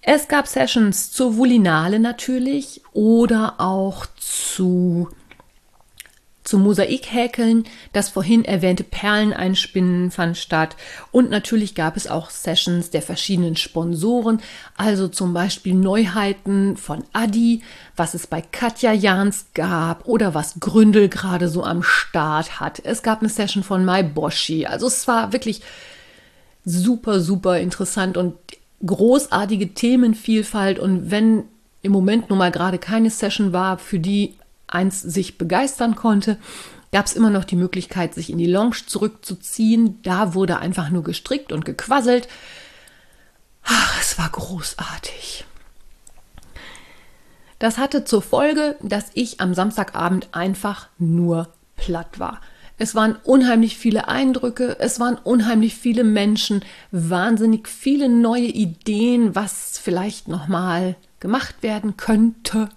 Es 0.00 0.28
gab 0.28 0.46
Sessions 0.46 1.12
zur 1.12 1.36
Vulinale 1.36 1.98
natürlich 1.98 2.82
oder 2.92 3.56
auch 3.58 4.06
zu 4.16 5.08
zum 6.50 6.64
Mosaikhäkeln, 6.64 7.64
das 7.92 8.08
vorhin 8.08 8.44
erwähnte 8.44 8.82
Perleneinspinnen 8.82 10.10
fand 10.10 10.36
statt. 10.36 10.76
Und 11.12 11.30
natürlich 11.30 11.76
gab 11.76 11.96
es 11.96 12.08
auch 12.08 12.28
Sessions 12.28 12.90
der 12.90 13.02
verschiedenen 13.02 13.56
Sponsoren, 13.56 14.42
also 14.76 15.06
zum 15.06 15.32
Beispiel 15.32 15.74
Neuheiten 15.74 16.76
von 16.76 17.04
Adi, 17.12 17.62
was 17.94 18.14
es 18.14 18.26
bei 18.26 18.42
Katja 18.42 18.92
Jans 18.92 19.46
gab 19.54 20.06
oder 20.06 20.34
was 20.34 20.58
Gründel 20.58 21.08
gerade 21.08 21.48
so 21.48 21.62
am 21.62 21.84
Start 21.84 22.58
hat. 22.58 22.80
Es 22.84 23.04
gab 23.04 23.20
eine 23.20 23.28
Session 23.28 23.62
von 23.62 23.84
Mai 23.84 24.02
Boshi, 24.02 24.66
also 24.66 24.88
es 24.88 25.06
war 25.06 25.32
wirklich 25.32 25.62
super, 26.64 27.20
super 27.20 27.60
interessant 27.60 28.16
und 28.16 28.34
großartige 28.84 29.72
Themenvielfalt. 29.72 30.80
Und 30.80 31.12
wenn 31.12 31.44
im 31.82 31.92
Moment 31.92 32.28
nun 32.28 32.38
mal 32.38 32.50
gerade 32.50 32.78
keine 32.78 33.10
Session 33.10 33.52
war, 33.52 33.78
für 33.78 34.00
die 34.00 34.34
eins 34.70 35.00
sich 35.00 35.38
begeistern 35.38 35.94
konnte, 35.96 36.38
gab 36.92 37.06
es 37.06 37.14
immer 37.14 37.30
noch 37.30 37.44
die 37.44 37.56
Möglichkeit, 37.56 38.14
sich 38.14 38.30
in 38.30 38.38
die 38.38 38.46
Lounge 38.46 38.76
zurückzuziehen. 38.86 40.00
Da 40.02 40.34
wurde 40.34 40.58
einfach 40.58 40.90
nur 40.90 41.04
gestrickt 41.04 41.52
und 41.52 41.64
gequasselt. 41.64 42.28
Ach, 43.62 44.00
es 44.00 44.18
war 44.18 44.28
großartig. 44.30 45.44
Das 47.58 47.76
hatte 47.76 48.04
zur 48.04 48.22
Folge, 48.22 48.76
dass 48.82 49.10
ich 49.14 49.40
am 49.40 49.54
Samstagabend 49.54 50.28
einfach 50.32 50.88
nur 50.98 51.48
platt 51.76 52.18
war. 52.18 52.40
Es 52.78 52.94
waren 52.94 53.16
unheimlich 53.24 53.76
viele 53.76 54.08
Eindrücke, 54.08 54.78
es 54.80 54.98
waren 54.98 55.16
unheimlich 55.16 55.74
viele 55.74 56.02
Menschen, 56.02 56.64
wahnsinnig 56.90 57.68
viele 57.68 58.08
neue 58.08 58.46
Ideen, 58.46 59.34
was 59.34 59.78
vielleicht 59.78 60.28
noch 60.28 60.48
mal 60.48 60.96
gemacht 61.20 61.56
werden 61.62 61.98
könnte. 61.98 62.70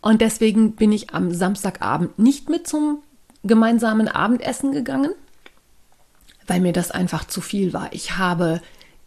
Und 0.00 0.20
deswegen 0.20 0.72
bin 0.72 0.92
ich 0.92 1.12
am 1.14 1.32
Samstagabend 1.32 2.18
nicht 2.18 2.48
mit 2.48 2.66
zum 2.66 3.02
gemeinsamen 3.44 4.08
Abendessen 4.08 4.72
gegangen, 4.72 5.12
weil 6.46 6.60
mir 6.60 6.72
das 6.72 6.90
einfach 6.90 7.26
zu 7.26 7.40
viel 7.40 7.72
war. 7.72 7.92
Ich 7.92 8.16
habe 8.16 8.60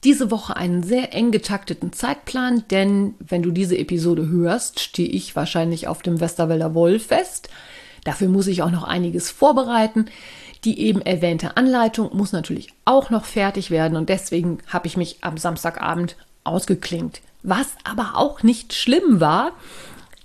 diese 0.04 0.32
Woche 0.32 0.56
einen 0.56 0.84
sehr 0.84 1.14
eng 1.14 1.32
getakteten 1.32 1.94
Zeitplan, 1.94 2.64
denn 2.72 3.14
wenn 3.20 3.44
du 3.44 3.52
diese 3.52 3.78
Episode 3.78 4.28
hörst, 4.28 4.80
stehe 4.80 5.10
ich 5.10 5.36
wahrscheinlich 5.36 5.88
auf 5.88 6.02
dem 6.02 6.20
Westerwälder 6.20 6.74
Wollfest. 6.74 7.50
Dafür 8.04 8.28
muss 8.28 8.48
ich 8.48 8.64
auch 8.64 8.72
noch 8.72 8.84
einiges 8.84 9.30
vorbereiten. 9.30 10.08
Die 10.64 10.80
eben 10.80 11.02
erwähnte 11.02 11.58
Anleitung 11.58 12.16
muss 12.16 12.32
natürlich 12.32 12.70
auch 12.86 13.10
noch 13.10 13.26
fertig 13.26 13.72
werden 13.72 13.98
und 13.98 14.10
deswegen 14.10 14.60
habe 14.68 14.88
ich 14.88 14.98
mich 14.98 15.18
am 15.22 15.38
Samstagabend 15.38 16.16
ausgeklinkt. 16.44 17.22
Was 17.44 17.68
aber 17.84 18.12
auch 18.16 18.44
nicht 18.44 18.74
schlimm 18.74 19.20
war, 19.20 19.54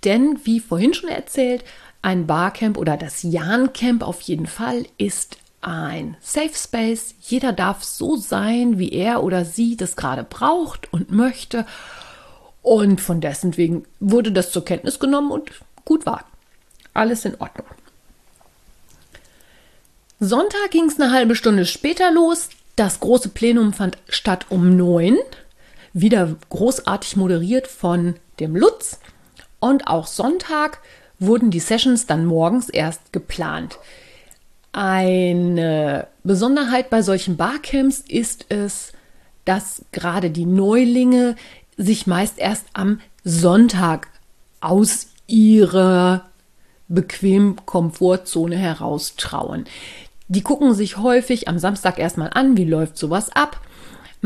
denn 0.07 0.41
wie 0.45 0.61
vorhin 0.61 0.95
schon 0.95 1.11
erzählt, 1.11 1.65
ein 2.01 2.27
Barcamp 2.27 2.79
oder 2.79 2.97
das 2.97 3.23
Jahrencamp 3.23 4.03
auf 4.03 4.21
jeden 4.23 4.47
Fall 4.47 4.87
ist 4.97 5.39
ein 5.61 6.17
Safe 6.21 6.55
Space. 6.55 7.15
Jeder 7.21 7.53
darf 7.53 7.83
so 7.83 8.17
sein, 8.17 8.79
wie 8.79 8.93
er 8.93 9.25
oder 9.25 9.45
sie 9.45 9.77
das 9.77 9.97
gerade 9.97 10.23
braucht 10.23 10.93
und 10.93 11.11
möchte. 11.11 11.67
Und 12.63 13.01
von 13.01 13.21
dessen 13.21 13.57
wegen 13.57 13.85
wurde 13.99 14.31
das 14.31 14.53
zur 14.53 14.65
Kenntnis 14.65 15.01
genommen 15.01 15.33
und 15.33 15.51
gut 15.85 16.07
war. 16.07 16.25
Alles 16.95 17.25
in 17.25 17.35
Ordnung. 17.41 17.67
Sonntag 20.21 20.71
ging 20.71 20.89
es 20.89 21.01
eine 21.01 21.13
halbe 21.13 21.35
Stunde 21.35 21.67
später 21.67 22.11
los. 22.13 22.49
Das 22.77 23.01
große 23.01 23.31
Plenum 23.31 23.73
fand 23.73 23.99
statt 24.09 24.47
um 24.49 24.77
neun. 24.77 25.19
Wieder 25.93 26.37
großartig 26.51 27.17
moderiert 27.17 27.67
von 27.67 28.15
dem 28.39 28.55
Lutz. 28.55 29.01
Und 29.61 29.87
auch 29.87 30.07
Sonntag 30.07 30.81
wurden 31.19 31.51
die 31.51 31.61
Sessions 31.61 32.07
dann 32.07 32.27
morgens 32.27 32.69
erst 32.69 33.13
geplant. 33.13 33.79
Eine 34.73 36.07
Besonderheit 36.23 36.91
bei 36.91 37.01
solchen 37.03 37.37
Barcamps 37.37 38.01
ist 38.07 38.47
es, 38.51 38.93
dass 39.47 39.85
gerade 39.93 40.31
die 40.31 40.45
Neulinge 40.45 41.37
sich 41.77 42.07
meist 42.07 42.39
erst 42.39 42.67
am 42.75 43.01
Sonntag 43.25 44.09
aus 44.61 45.09
ihrer 45.27 46.27
bequemen 46.89 47.57
Komfortzone 47.65 48.57
heraustrauen. 48.57 49.65
Die 50.29 50.43
gucken 50.43 50.75
sich 50.75 50.99
häufig 50.99 51.49
am 51.49 51.59
Samstag 51.59 51.99
erstmal 51.99 52.31
an, 52.35 52.57
wie 52.57 52.65
läuft 52.65 52.99
sowas 52.99 53.31
ab 53.35 53.61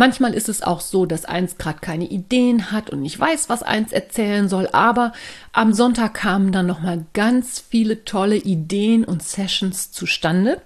Manchmal 0.01 0.33
ist 0.33 0.49
es 0.49 0.63
auch 0.63 0.81
so, 0.81 1.05
dass 1.05 1.27
eins 1.27 1.59
gerade 1.59 1.81
keine 1.81 2.07
Ideen 2.07 2.73
hat 2.73 2.89
und 2.89 3.03
nicht 3.03 3.21
weiß, 3.21 3.51
was 3.51 3.63
eins 3.63 3.93
erzählen 3.93 4.49
soll, 4.49 4.67
aber 4.73 5.13
am 5.53 5.75
Sonntag 5.75 6.15
kamen 6.15 6.53
dann 6.53 6.67
noch 6.67 6.81
mal 6.81 7.05
ganz 7.13 7.63
viele 7.69 8.03
tolle 8.07 8.37
Ideen 8.37 9.05
und 9.05 9.23
Sessions 9.23 9.93
zustande. 9.93 10.63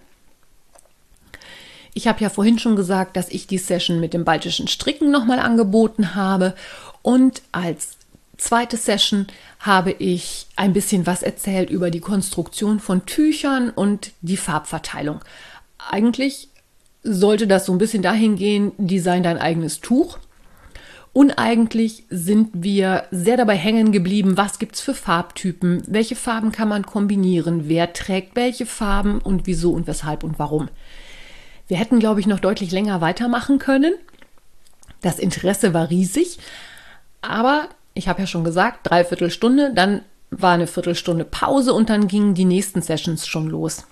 Ich 1.94 2.06
habe 2.06 2.20
ja 2.20 2.30
vorhin 2.30 2.60
schon 2.60 2.76
gesagt, 2.76 3.16
dass 3.16 3.28
ich 3.28 3.48
die 3.48 3.58
Session 3.58 3.98
mit 3.98 4.14
dem 4.14 4.24
baltischen 4.24 4.68
Stricken 4.68 5.10
noch 5.10 5.24
mal 5.24 5.40
angeboten 5.40 6.14
habe 6.14 6.54
und 7.02 7.42
als 7.50 7.96
zweite 8.36 8.76
Session 8.76 9.26
habe 9.58 9.90
ich 9.90 10.46
ein 10.54 10.72
bisschen 10.72 11.08
was 11.08 11.24
erzählt 11.24 11.70
über 11.70 11.90
die 11.90 11.98
Konstruktion 11.98 12.78
von 12.78 13.04
Tüchern 13.04 13.70
und 13.70 14.12
die 14.20 14.36
Farbverteilung. 14.36 15.22
Eigentlich 15.90 16.50
sollte 17.04 17.46
das 17.46 17.66
so 17.66 17.72
ein 17.72 17.78
bisschen 17.78 18.02
dahin 18.02 18.36
gehen, 18.36 18.72
design 18.78 19.22
dein 19.22 19.38
eigenes 19.38 19.80
Tuch. 19.80 20.18
Und 21.12 21.38
eigentlich 21.38 22.04
sind 22.10 22.50
wir 22.54 23.04
sehr 23.12 23.36
dabei 23.36 23.54
hängen 23.54 23.92
geblieben, 23.92 24.36
was 24.36 24.58
gibt 24.58 24.74
es 24.74 24.80
für 24.80 24.94
Farbtypen, 24.94 25.84
welche 25.86 26.16
Farben 26.16 26.50
kann 26.50 26.68
man 26.68 26.84
kombinieren, 26.84 27.68
wer 27.68 27.92
trägt 27.92 28.34
welche 28.34 28.66
Farben 28.66 29.20
und 29.20 29.46
wieso 29.46 29.72
und 29.72 29.86
weshalb 29.86 30.24
und 30.24 30.40
warum. 30.40 30.68
Wir 31.68 31.76
hätten, 31.76 32.00
glaube 32.00 32.18
ich, 32.18 32.26
noch 32.26 32.40
deutlich 32.40 32.72
länger 32.72 33.00
weitermachen 33.00 33.60
können. 33.60 33.94
Das 35.02 35.20
Interesse 35.20 35.72
war 35.72 35.88
riesig, 35.88 36.38
aber 37.22 37.68
ich 37.94 38.08
habe 38.08 38.22
ja 38.22 38.26
schon 38.26 38.42
gesagt, 38.42 38.80
dreiviertel 38.90 39.30
Stunde, 39.30 39.72
dann 39.72 40.02
war 40.30 40.54
eine 40.54 40.66
Viertelstunde 40.66 41.24
Pause 41.24 41.74
und 41.74 41.90
dann 41.90 42.08
gingen 42.08 42.34
die 42.34 42.44
nächsten 42.44 42.82
Sessions 42.82 43.28
schon 43.28 43.48
los. 43.48 43.86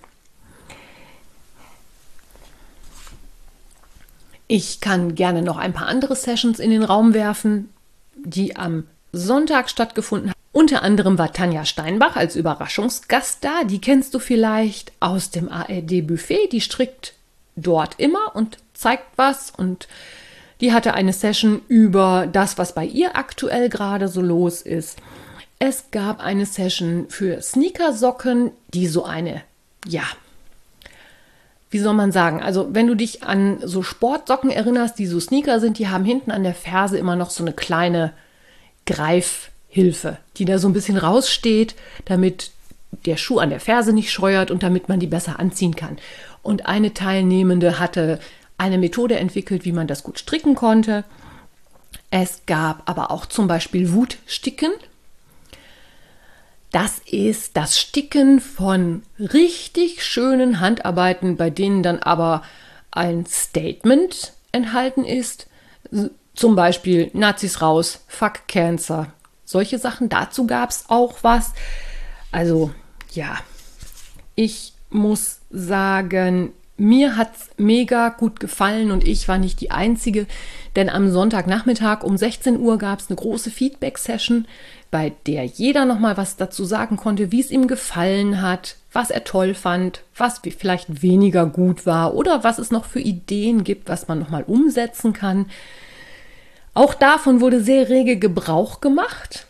Ich 4.54 4.82
kann 4.82 5.14
gerne 5.14 5.40
noch 5.40 5.56
ein 5.56 5.72
paar 5.72 5.86
andere 5.86 6.14
Sessions 6.14 6.60
in 6.60 6.70
den 6.70 6.82
Raum 6.82 7.14
werfen, 7.14 7.70
die 8.16 8.54
am 8.54 8.84
Sonntag 9.10 9.70
stattgefunden 9.70 10.28
haben. 10.28 10.38
Unter 10.52 10.82
anderem 10.82 11.16
war 11.16 11.32
Tanja 11.32 11.64
Steinbach 11.64 12.16
als 12.16 12.36
Überraschungsgast 12.36 13.42
da. 13.42 13.64
Die 13.64 13.80
kennst 13.80 14.12
du 14.12 14.18
vielleicht 14.18 14.92
aus 15.00 15.30
dem 15.30 15.48
ARD-Buffet. 15.48 16.48
Die 16.52 16.60
strickt 16.60 17.14
dort 17.56 17.98
immer 17.98 18.36
und 18.36 18.58
zeigt 18.74 19.16
was 19.16 19.50
und 19.56 19.88
die 20.60 20.74
hatte 20.74 20.92
eine 20.92 21.14
Session 21.14 21.62
über 21.68 22.28
das, 22.30 22.58
was 22.58 22.74
bei 22.74 22.84
ihr 22.84 23.16
aktuell 23.16 23.70
gerade 23.70 24.08
so 24.08 24.20
los 24.20 24.60
ist. 24.60 24.98
Es 25.60 25.84
gab 25.92 26.20
eine 26.20 26.44
Session 26.44 27.06
für 27.08 27.40
Sneakersocken, 27.40 28.50
die 28.74 28.86
so 28.86 29.06
eine, 29.06 29.44
ja, 29.86 30.04
wie 31.72 31.78
soll 31.78 31.94
man 31.94 32.12
sagen, 32.12 32.42
also 32.42 32.68
wenn 32.72 32.86
du 32.86 32.94
dich 32.94 33.22
an 33.24 33.58
so 33.64 33.82
Sportsocken 33.82 34.50
erinnerst, 34.50 34.98
die 34.98 35.06
so 35.06 35.18
Sneaker 35.18 35.58
sind, 35.58 35.78
die 35.78 35.88
haben 35.88 36.04
hinten 36.04 36.30
an 36.30 36.42
der 36.42 36.54
Ferse 36.54 36.98
immer 36.98 37.16
noch 37.16 37.30
so 37.30 37.42
eine 37.42 37.54
kleine 37.54 38.12
Greifhilfe, 38.84 40.18
die 40.36 40.44
da 40.44 40.58
so 40.58 40.68
ein 40.68 40.74
bisschen 40.74 40.98
raussteht, 40.98 41.74
damit 42.04 42.50
der 43.06 43.16
Schuh 43.16 43.38
an 43.38 43.48
der 43.48 43.58
Ferse 43.58 43.94
nicht 43.94 44.12
scheuert 44.12 44.50
und 44.50 44.62
damit 44.62 44.90
man 44.90 45.00
die 45.00 45.06
besser 45.06 45.40
anziehen 45.40 45.74
kann. 45.74 45.96
Und 46.42 46.66
eine 46.66 46.92
Teilnehmende 46.92 47.78
hatte 47.78 48.20
eine 48.58 48.76
Methode 48.76 49.16
entwickelt, 49.16 49.64
wie 49.64 49.72
man 49.72 49.86
das 49.86 50.02
gut 50.02 50.18
stricken 50.18 50.54
konnte. 50.54 51.04
Es 52.10 52.42
gab 52.44 52.82
aber 52.84 53.10
auch 53.10 53.24
zum 53.24 53.48
Beispiel 53.48 53.92
Wutsticken. 53.92 54.72
Das 56.72 57.00
ist 57.04 57.56
das 57.58 57.78
Sticken 57.78 58.40
von 58.40 59.02
richtig 59.18 60.02
schönen 60.02 60.58
Handarbeiten, 60.58 61.36
bei 61.36 61.50
denen 61.50 61.82
dann 61.82 61.98
aber 61.98 62.42
ein 62.90 63.26
Statement 63.26 64.32
enthalten 64.52 65.04
ist. 65.04 65.46
Zum 66.34 66.56
Beispiel 66.56 67.10
Nazis 67.12 67.60
raus, 67.60 68.04
fuck 68.08 68.48
Cancer. 68.48 69.12
Solche 69.44 69.78
Sachen. 69.78 70.08
Dazu 70.08 70.46
gab 70.46 70.70
es 70.70 70.84
auch 70.88 71.18
was. 71.22 71.52
Also 72.30 72.70
ja, 73.12 73.36
ich 74.34 74.72
muss 74.88 75.40
sagen, 75.50 76.52
mir 76.78 77.16
hat 77.16 77.36
es 77.36 77.50
mega 77.58 78.08
gut 78.08 78.40
gefallen 78.40 78.90
und 78.90 79.06
ich 79.06 79.28
war 79.28 79.36
nicht 79.36 79.60
die 79.60 79.70
Einzige, 79.70 80.26
denn 80.74 80.88
am 80.88 81.10
Sonntagnachmittag 81.10 82.02
um 82.02 82.16
16 82.16 82.58
Uhr 82.58 82.78
gab 82.78 83.00
es 83.00 83.08
eine 83.08 83.16
große 83.16 83.50
Feedback-Session, 83.50 84.46
bei 84.92 85.14
der 85.26 85.44
jeder 85.44 85.86
nochmal 85.86 86.16
was 86.16 86.36
dazu 86.36 86.64
sagen 86.64 86.96
konnte, 86.96 87.32
wie 87.32 87.40
es 87.40 87.50
ihm 87.50 87.66
gefallen 87.66 88.40
hat, 88.42 88.76
was 88.92 89.10
er 89.10 89.24
toll 89.24 89.54
fand, 89.54 90.02
was 90.14 90.40
vielleicht 90.56 91.02
weniger 91.02 91.46
gut 91.46 91.86
war 91.86 92.14
oder 92.14 92.44
was 92.44 92.58
es 92.58 92.70
noch 92.70 92.84
für 92.84 93.00
Ideen 93.00 93.64
gibt, 93.64 93.88
was 93.88 94.06
man 94.06 94.20
nochmal 94.20 94.44
umsetzen 94.44 95.14
kann. 95.14 95.46
Auch 96.74 96.94
davon 96.94 97.40
wurde 97.40 97.62
sehr 97.62 97.88
rege 97.88 98.18
Gebrauch 98.18 98.80
gemacht. 98.80 99.46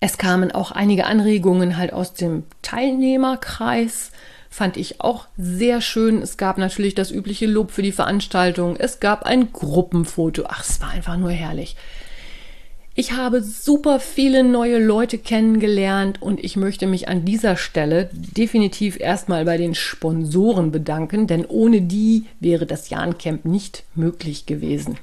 Es 0.00 0.16
kamen 0.16 0.52
auch 0.52 0.70
einige 0.70 1.06
Anregungen 1.06 1.76
halt 1.76 1.92
aus 1.92 2.14
dem 2.14 2.44
Teilnehmerkreis 2.62 4.12
fand 4.50 4.76
ich 4.76 5.00
auch 5.00 5.26
sehr 5.36 5.80
schön. 5.80 6.22
Es 6.22 6.36
gab 6.36 6.58
natürlich 6.58 6.94
das 6.94 7.10
übliche 7.10 7.46
Lob 7.46 7.70
für 7.70 7.82
die 7.82 7.92
Veranstaltung. 7.92 8.76
Es 8.76 9.00
gab 9.00 9.24
ein 9.24 9.52
Gruppenfoto. 9.52 10.44
Ach, 10.48 10.64
es 10.64 10.80
war 10.80 10.90
einfach 10.90 11.16
nur 11.16 11.30
herrlich. 11.30 11.76
Ich 13.00 13.12
habe 13.12 13.44
super 13.44 14.00
viele 14.00 14.42
neue 14.42 14.84
Leute 14.84 15.18
kennengelernt 15.18 16.20
und 16.20 16.42
ich 16.42 16.56
möchte 16.56 16.88
mich 16.88 17.06
an 17.06 17.24
dieser 17.24 17.56
Stelle 17.56 18.10
definitiv 18.12 18.98
erstmal 18.98 19.44
bei 19.44 19.56
den 19.56 19.76
Sponsoren 19.76 20.72
bedanken, 20.72 21.28
denn 21.28 21.46
ohne 21.46 21.80
die 21.80 22.24
wäre 22.40 22.66
das 22.66 22.90
Jahn-Camp 22.90 23.44
nicht 23.44 23.84
möglich 23.94 24.46
gewesen. 24.46 24.98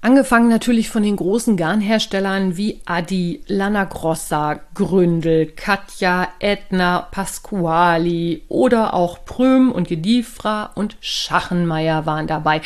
Angefangen 0.00 0.48
natürlich 0.48 0.88
von 0.88 1.04
den 1.04 1.14
großen 1.14 1.56
Garnherstellern 1.56 2.56
wie 2.56 2.80
Adi, 2.86 3.44
Lana 3.46 3.84
Grossa, 3.84 4.58
Gründel, 4.74 5.46
Katja, 5.46 6.26
Edna, 6.40 7.06
Pasquali 7.12 8.42
oder 8.48 8.94
auch 8.94 9.24
Prüm 9.24 9.70
und 9.70 9.86
Gediefra 9.86 10.72
und 10.74 10.96
Schachenmeier 11.00 12.04
waren 12.04 12.26
dabei. 12.26 12.62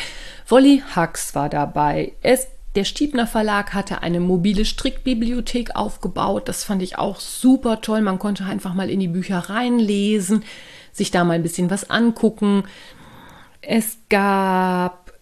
Wolli 0.47 0.81
Hux 0.95 1.35
war 1.35 1.49
dabei. 1.49 2.13
Es, 2.23 2.47
der 2.75 2.83
Stiebner 2.83 3.25
Verlag 3.25 3.73
hatte 3.73 4.03
eine 4.03 4.19
mobile 4.19 4.65
Strickbibliothek 4.65 5.75
aufgebaut. 5.75 6.49
Das 6.49 6.63
fand 6.63 6.81
ich 6.81 6.97
auch 6.97 7.19
super 7.19 7.81
toll. 7.81 8.01
Man 8.01 8.19
konnte 8.19 8.45
einfach 8.45 8.73
mal 8.73 8.89
in 8.89 8.99
die 8.99 9.07
Bücher 9.07 9.37
reinlesen, 9.37 10.43
sich 10.91 11.11
da 11.11 11.23
mal 11.23 11.33
ein 11.33 11.43
bisschen 11.43 11.69
was 11.69 11.89
angucken. 11.89 12.63
Es 13.61 13.97
gab 14.09 15.13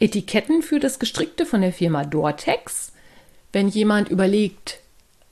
Etiketten 0.00 0.62
für 0.62 0.80
das 0.80 0.98
Gestrickte 0.98 1.44
von 1.44 1.60
der 1.60 1.72
Firma 1.72 2.04
Dortex. 2.04 2.92
Wenn 3.52 3.68
jemand 3.68 4.08
überlegt, 4.08 4.80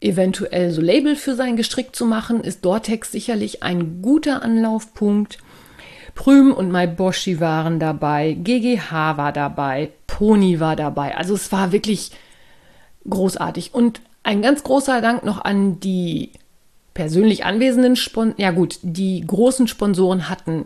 eventuell 0.00 0.70
so 0.70 0.80
Label 0.80 1.16
für 1.16 1.34
sein 1.34 1.56
Gestrick 1.56 1.96
zu 1.96 2.04
machen, 2.04 2.42
ist 2.42 2.64
Dortex 2.64 3.12
sicherlich 3.12 3.62
ein 3.62 4.02
guter 4.02 4.42
Anlaufpunkt. 4.42 5.38
Prüm 6.16 6.52
und 6.52 6.72
Maiboshi 6.72 7.38
waren 7.38 7.78
dabei, 7.78 8.32
GGH 8.32 9.16
war 9.16 9.32
dabei, 9.32 9.90
Pony 10.08 10.58
war 10.58 10.74
dabei. 10.74 11.16
Also 11.16 11.34
es 11.34 11.52
war 11.52 11.70
wirklich 11.70 12.10
großartig. 13.08 13.72
Und 13.74 14.00
ein 14.24 14.42
ganz 14.42 14.64
großer 14.64 15.00
Dank 15.00 15.24
noch 15.24 15.44
an 15.44 15.78
die 15.78 16.32
persönlich 16.94 17.44
anwesenden 17.44 17.94
Sponsoren. 17.94 18.40
Ja 18.40 18.50
gut, 18.50 18.78
die 18.82 19.24
großen 19.24 19.68
Sponsoren 19.68 20.28
hatten 20.28 20.64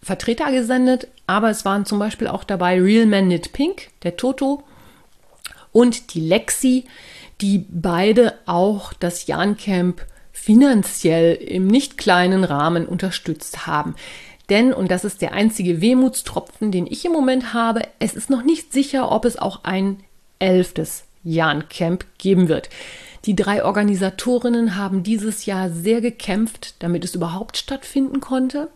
Vertreter 0.00 0.52
gesendet, 0.52 1.08
aber 1.26 1.50
es 1.50 1.64
waren 1.64 1.84
zum 1.84 1.98
Beispiel 1.98 2.28
auch 2.28 2.44
dabei 2.44 2.80
Real 2.80 3.06
Man 3.06 3.26
Knit 3.26 3.52
Pink, 3.52 3.88
der 4.04 4.16
Toto 4.16 4.62
und 5.72 6.14
die 6.14 6.20
Lexi, 6.20 6.84
die 7.40 7.66
beide 7.68 8.34
auch 8.46 8.92
das 8.92 9.26
Jan 9.26 9.56
Camp 9.56 10.00
finanziell 10.32 11.34
im 11.34 11.66
nicht 11.66 11.98
kleinen 11.98 12.44
Rahmen 12.44 12.86
unterstützt 12.86 13.66
haben. 13.66 13.96
Denn, 14.48 14.72
und 14.72 14.90
das 14.90 15.04
ist 15.04 15.22
der 15.22 15.32
einzige 15.32 15.80
Wehmutstropfen, 15.80 16.70
den 16.70 16.86
ich 16.86 17.04
im 17.04 17.12
Moment 17.12 17.52
habe, 17.52 17.82
es 17.98 18.14
ist 18.14 18.30
noch 18.30 18.42
nicht 18.42 18.72
sicher, 18.72 19.10
ob 19.10 19.24
es 19.24 19.36
auch 19.36 19.64
ein 19.64 19.98
elftes 20.38 21.04
Jan 21.24 21.68
Camp 21.68 22.04
geben 22.18 22.48
wird. 22.48 22.68
Die 23.24 23.34
drei 23.34 23.64
Organisatorinnen 23.64 24.76
haben 24.76 25.02
dieses 25.02 25.46
Jahr 25.46 25.70
sehr 25.70 26.00
gekämpft, 26.00 26.76
damit 26.78 27.04
es 27.04 27.16
überhaupt 27.16 27.56
stattfinden 27.56 28.20
konnte. 28.20 28.68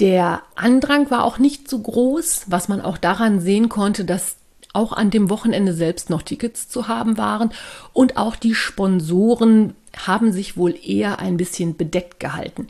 Der 0.00 0.42
Andrang 0.54 1.10
war 1.10 1.24
auch 1.24 1.38
nicht 1.38 1.68
so 1.68 1.78
groß, 1.78 2.44
was 2.48 2.68
man 2.68 2.82
auch 2.82 2.98
daran 2.98 3.40
sehen 3.40 3.70
konnte, 3.70 4.04
dass 4.04 4.36
auch 4.72 4.92
an 4.92 5.10
dem 5.10 5.30
Wochenende 5.30 5.72
selbst 5.72 6.10
noch 6.10 6.22
Tickets 6.22 6.68
zu 6.68 6.88
haben 6.88 7.16
waren 7.18 7.50
und 7.92 8.16
auch 8.16 8.36
die 8.36 8.54
Sponsoren 8.54 9.74
haben 10.06 10.32
sich 10.32 10.56
wohl 10.56 10.74
eher 10.82 11.18
ein 11.18 11.36
bisschen 11.36 11.76
bedeckt 11.76 12.20
gehalten. 12.20 12.68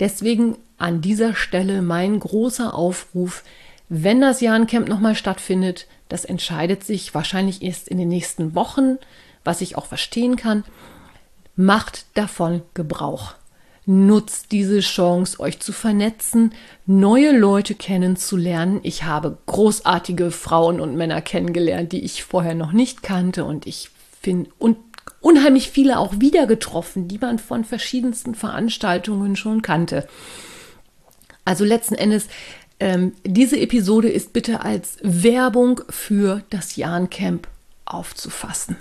Deswegen 0.00 0.56
an 0.76 1.00
dieser 1.00 1.34
Stelle 1.34 1.82
mein 1.82 2.20
großer 2.20 2.74
Aufruf, 2.74 3.42
wenn 3.88 4.20
das 4.20 4.40
Jahrencamp 4.40 4.88
nochmal 4.88 5.14
stattfindet, 5.14 5.86
das 6.08 6.24
entscheidet 6.24 6.84
sich 6.84 7.14
wahrscheinlich 7.14 7.62
erst 7.62 7.88
in 7.88 7.98
den 7.98 8.08
nächsten 8.08 8.54
Wochen, 8.54 8.98
was 9.44 9.60
ich 9.60 9.76
auch 9.76 9.86
verstehen 9.86 10.36
kann, 10.36 10.64
macht 11.56 12.06
davon 12.14 12.62
Gebrauch. 12.74 13.34
Nutzt 13.86 14.52
diese 14.52 14.80
Chance, 14.80 15.40
euch 15.40 15.60
zu 15.60 15.72
vernetzen, 15.72 16.52
neue 16.84 17.36
Leute 17.36 17.74
kennenzulernen. 17.74 18.80
Ich 18.82 19.04
habe 19.04 19.38
großartige 19.46 20.30
Frauen 20.30 20.80
und 20.80 20.94
Männer 20.94 21.22
kennengelernt, 21.22 21.92
die 21.92 22.04
ich 22.04 22.22
vorher 22.22 22.54
noch 22.54 22.72
nicht 22.72 23.02
kannte 23.02 23.46
und 23.46 23.66
ich 23.66 23.90
finde 24.20 24.50
und 24.58 24.76
unheimlich 25.20 25.70
viele 25.70 25.98
auch 25.98 26.20
wieder 26.20 26.46
getroffen, 26.46 27.08
die 27.08 27.18
man 27.18 27.38
von 27.38 27.64
verschiedensten 27.64 28.34
Veranstaltungen 28.34 29.36
schon 29.36 29.62
kannte. 29.62 30.06
Also 31.44 31.64
letzten 31.64 31.94
Endes, 31.94 32.28
ähm, 32.80 33.12
diese 33.24 33.58
Episode 33.58 34.08
ist 34.08 34.32
bitte 34.32 34.60
als 34.60 34.98
Werbung 35.02 35.80
für 35.88 36.42
das 36.50 36.76
Jahn-Camp 36.76 37.48
aufzufassen. 37.84 38.76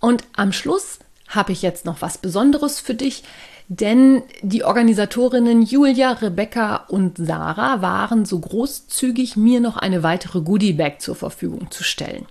Und 0.00 0.24
am 0.34 0.52
Schluss 0.52 0.98
habe 1.28 1.52
ich 1.52 1.62
jetzt 1.62 1.84
noch 1.84 2.02
was 2.02 2.18
Besonderes 2.18 2.80
für 2.80 2.94
dich, 2.94 3.22
denn 3.68 4.22
die 4.42 4.64
Organisatorinnen 4.64 5.62
Julia, 5.62 6.12
Rebecca 6.12 6.76
und 6.88 7.16
Sarah 7.16 7.80
waren 7.80 8.24
so 8.24 8.38
großzügig, 8.38 9.36
mir 9.36 9.60
noch 9.60 9.76
eine 9.76 10.02
weitere 10.02 10.40
Goodie-Bag 10.40 11.00
zur 11.00 11.14
Verfügung 11.14 11.70
zu 11.70 11.84
stellen. 11.84 12.26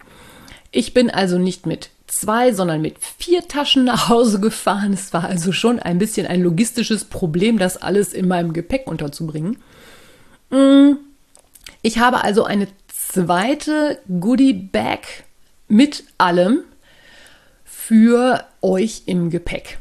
Ich 0.72 0.94
bin 0.94 1.10
also 1.10 1.38
nicht 1.38 1.66
mit 1.66 1.90
zwei, 2.12 2.54
sondern 2.54 2.82
mit 2.82 2.98
vier 3.00 3.48
Taschen 3.48 3.86
nach 3.86 4.10
Hause 4.10 4.40
gefahren. 4.40 4.94
Es 4.94 5.14
war 5.14 5.24
also 5.24 5.52
schon 5.52 5.80
ein 5.80 5.98
bisschen 5.98 6.28
ein 6.28 6.42
logistisches 6.42 7.06
Problem, 7.06 7.58
das 7.58 7.78
alles 7.78 8.14
in 8.14 8.28
meinem 8.28 8.54
Gepäck 8.54 8.88
unterzubringen. 8.88 9.58
Mm, 10.50 10.94
ich 11.82 12.00
habe 12.00 12.24
also 12.24 12.44
eine 12.44 12.68
zweite 12.88 14.00
Goodie-Bag 14.08 15.24
mit 15.68 16.04
allem 16.18 16.60
für 17.64 18.46
euch 18.62 19.04
im 19.06 19.30
Gepäck. 19.30 19.80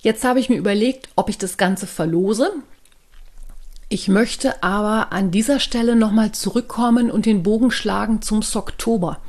Jetzt 0.00 0.24
habe 0.24 0.38
ich 0.38 0.48
mir 0.48 0.56
überlegt, 0.56 1.08
ob 1.16 1.28
ich 1.28 1.38
das 1.38 1.56
Ganze 1.56 1.88
verlose. 1.88 2.52
Ich 3.88 4.08
möchte 4.08 4.62
aber 4.62 5.12
an 5.12 5.30
dieser 5.30 5.58
Stelle 5.58 5.96
nochmal 5.96 6.32
zurückkommen 6.32 7.10
und 7.10 7.26
den 7.26 7.42
Bogen 7.42 7.70
schlagen 7.70 8.22
zum 8.22 8.42
Oktober. 8.54 9.20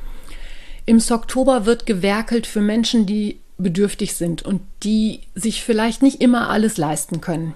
Im 0.88 1.02
Oktober 1.10 1.66
wird 1.66 1.84
gewerkelt 1.84 2.46
für 2.46 2.62
Menschen, 2.62 3.04
die 3.04 3.40
bedürftig 3.58 4.14
sind 4.14 4.40
und 4.40 4.62
die 4.82 5.20
sich 5.34 5.62
vielleicht 5.62 6.00
nicht 6.00 6.22
immer 6.22 6.48
alles 6.48 6.78
leisten 6.78 7.20
können. 7.20 7.52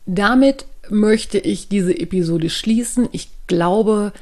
damit 0.08 0.65
möchte 0.89 1.38
ich 1.38 1.69
diese 1.69 1.95
Episode 1.95 2.49
schließen. 2.49 3.08
Ich 3.12 3.30
glaube, 3.45 4.13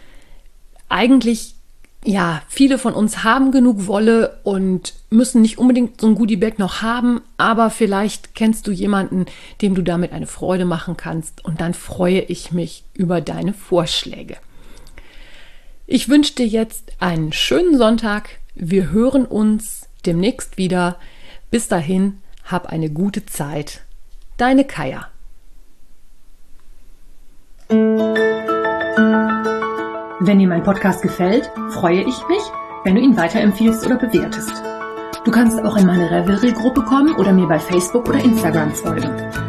eigentlich, 0.90 1.56
ja, 2.04 2.42
viele 2.50 2.80
von 2.80 2.96
uns 2.96 3.24
haben 3.24 3.54
genug 3.54 3.88
Wolle 3.88 4.42
und 4.44 4.96
müssen 5.10 5.42
nicht 5.42 5.58
unbedingt 5.58 6.02
so 6.02 6.08
ein 6.08 6.16
Goodie-Bag 6.16 6.60
noch 6.60 6.82
haben, 6.82 7.22
aber 7.38 7.70
vielleicht 7.70 8.36
kennst 8.36 8.68
du 8.68 8.72
jemanden, 8.72 9.26
dem 9.62 9.74
du 9.74 9.84
damit 9.84 10.12
eine 10.12 10.28
Freude 10.28 10.66
machen 10.66 10.98
kannst 10.98 11.46
und 11.46 11.62
dann 11.62 11.74
freue 11.74 12.20
ich 12.20 12.52
mich 12.52 12.84
über 12.94 13.22
deine 13.22 13.54
Vorschläge. 13.54 14.36
Ich 15.92 16.08
wünsche 16.08 16.36
dir 16.36 16.46
jetzt 16.46 16.92
einen 17.00 17.34
schönen 17.34 17.76
Sonntag. 17.76 18.38
Wir 18.54 18.92
hören 18.92 19.26
uns 19.26 19.88
demnächst 20.06 20.56
wieder. 20.56 20.98
Bis 21.50 21.68
dahin, 21.68 22.22
hab 22.46 22.68
eine 22.68 22.92
gute 22.92 23.26
Zeit. 23.26 23.82
Deine 24.38 24.66
Kaya. 24.66 25.08
Wenn 30.20 30.38
dir 30.38 30.48
mein 30.48 30.62
Podcast 30.62 31.02
gefällt, 31.02 31.50
freue 31.72 32.02
ich 32.02 32.28
mich, 32.28 32.44
wenn 32.84 32.94
du 32.94 33.02
ihn 33.02 33.18
weiterempfiehlst 33.18 33.84
oder 33.88 33.96
bewertest. 33.96 34.62
Du 35.26 35.32
kannst 35.32 35.60
auch 35.60 35.76
in 35.76 35.88
meine 35.88 36.12
Revelry-Gruppe 36.12 36.84
kommen 36.84 37.16
oder 37.16 37.34
mir 37.34 37.48
bei 37.48 37.58
Facebook 37.58 38.08
oder 38.08 38.24
Instagram 38.24 38.76
folgen. 38.76 39.49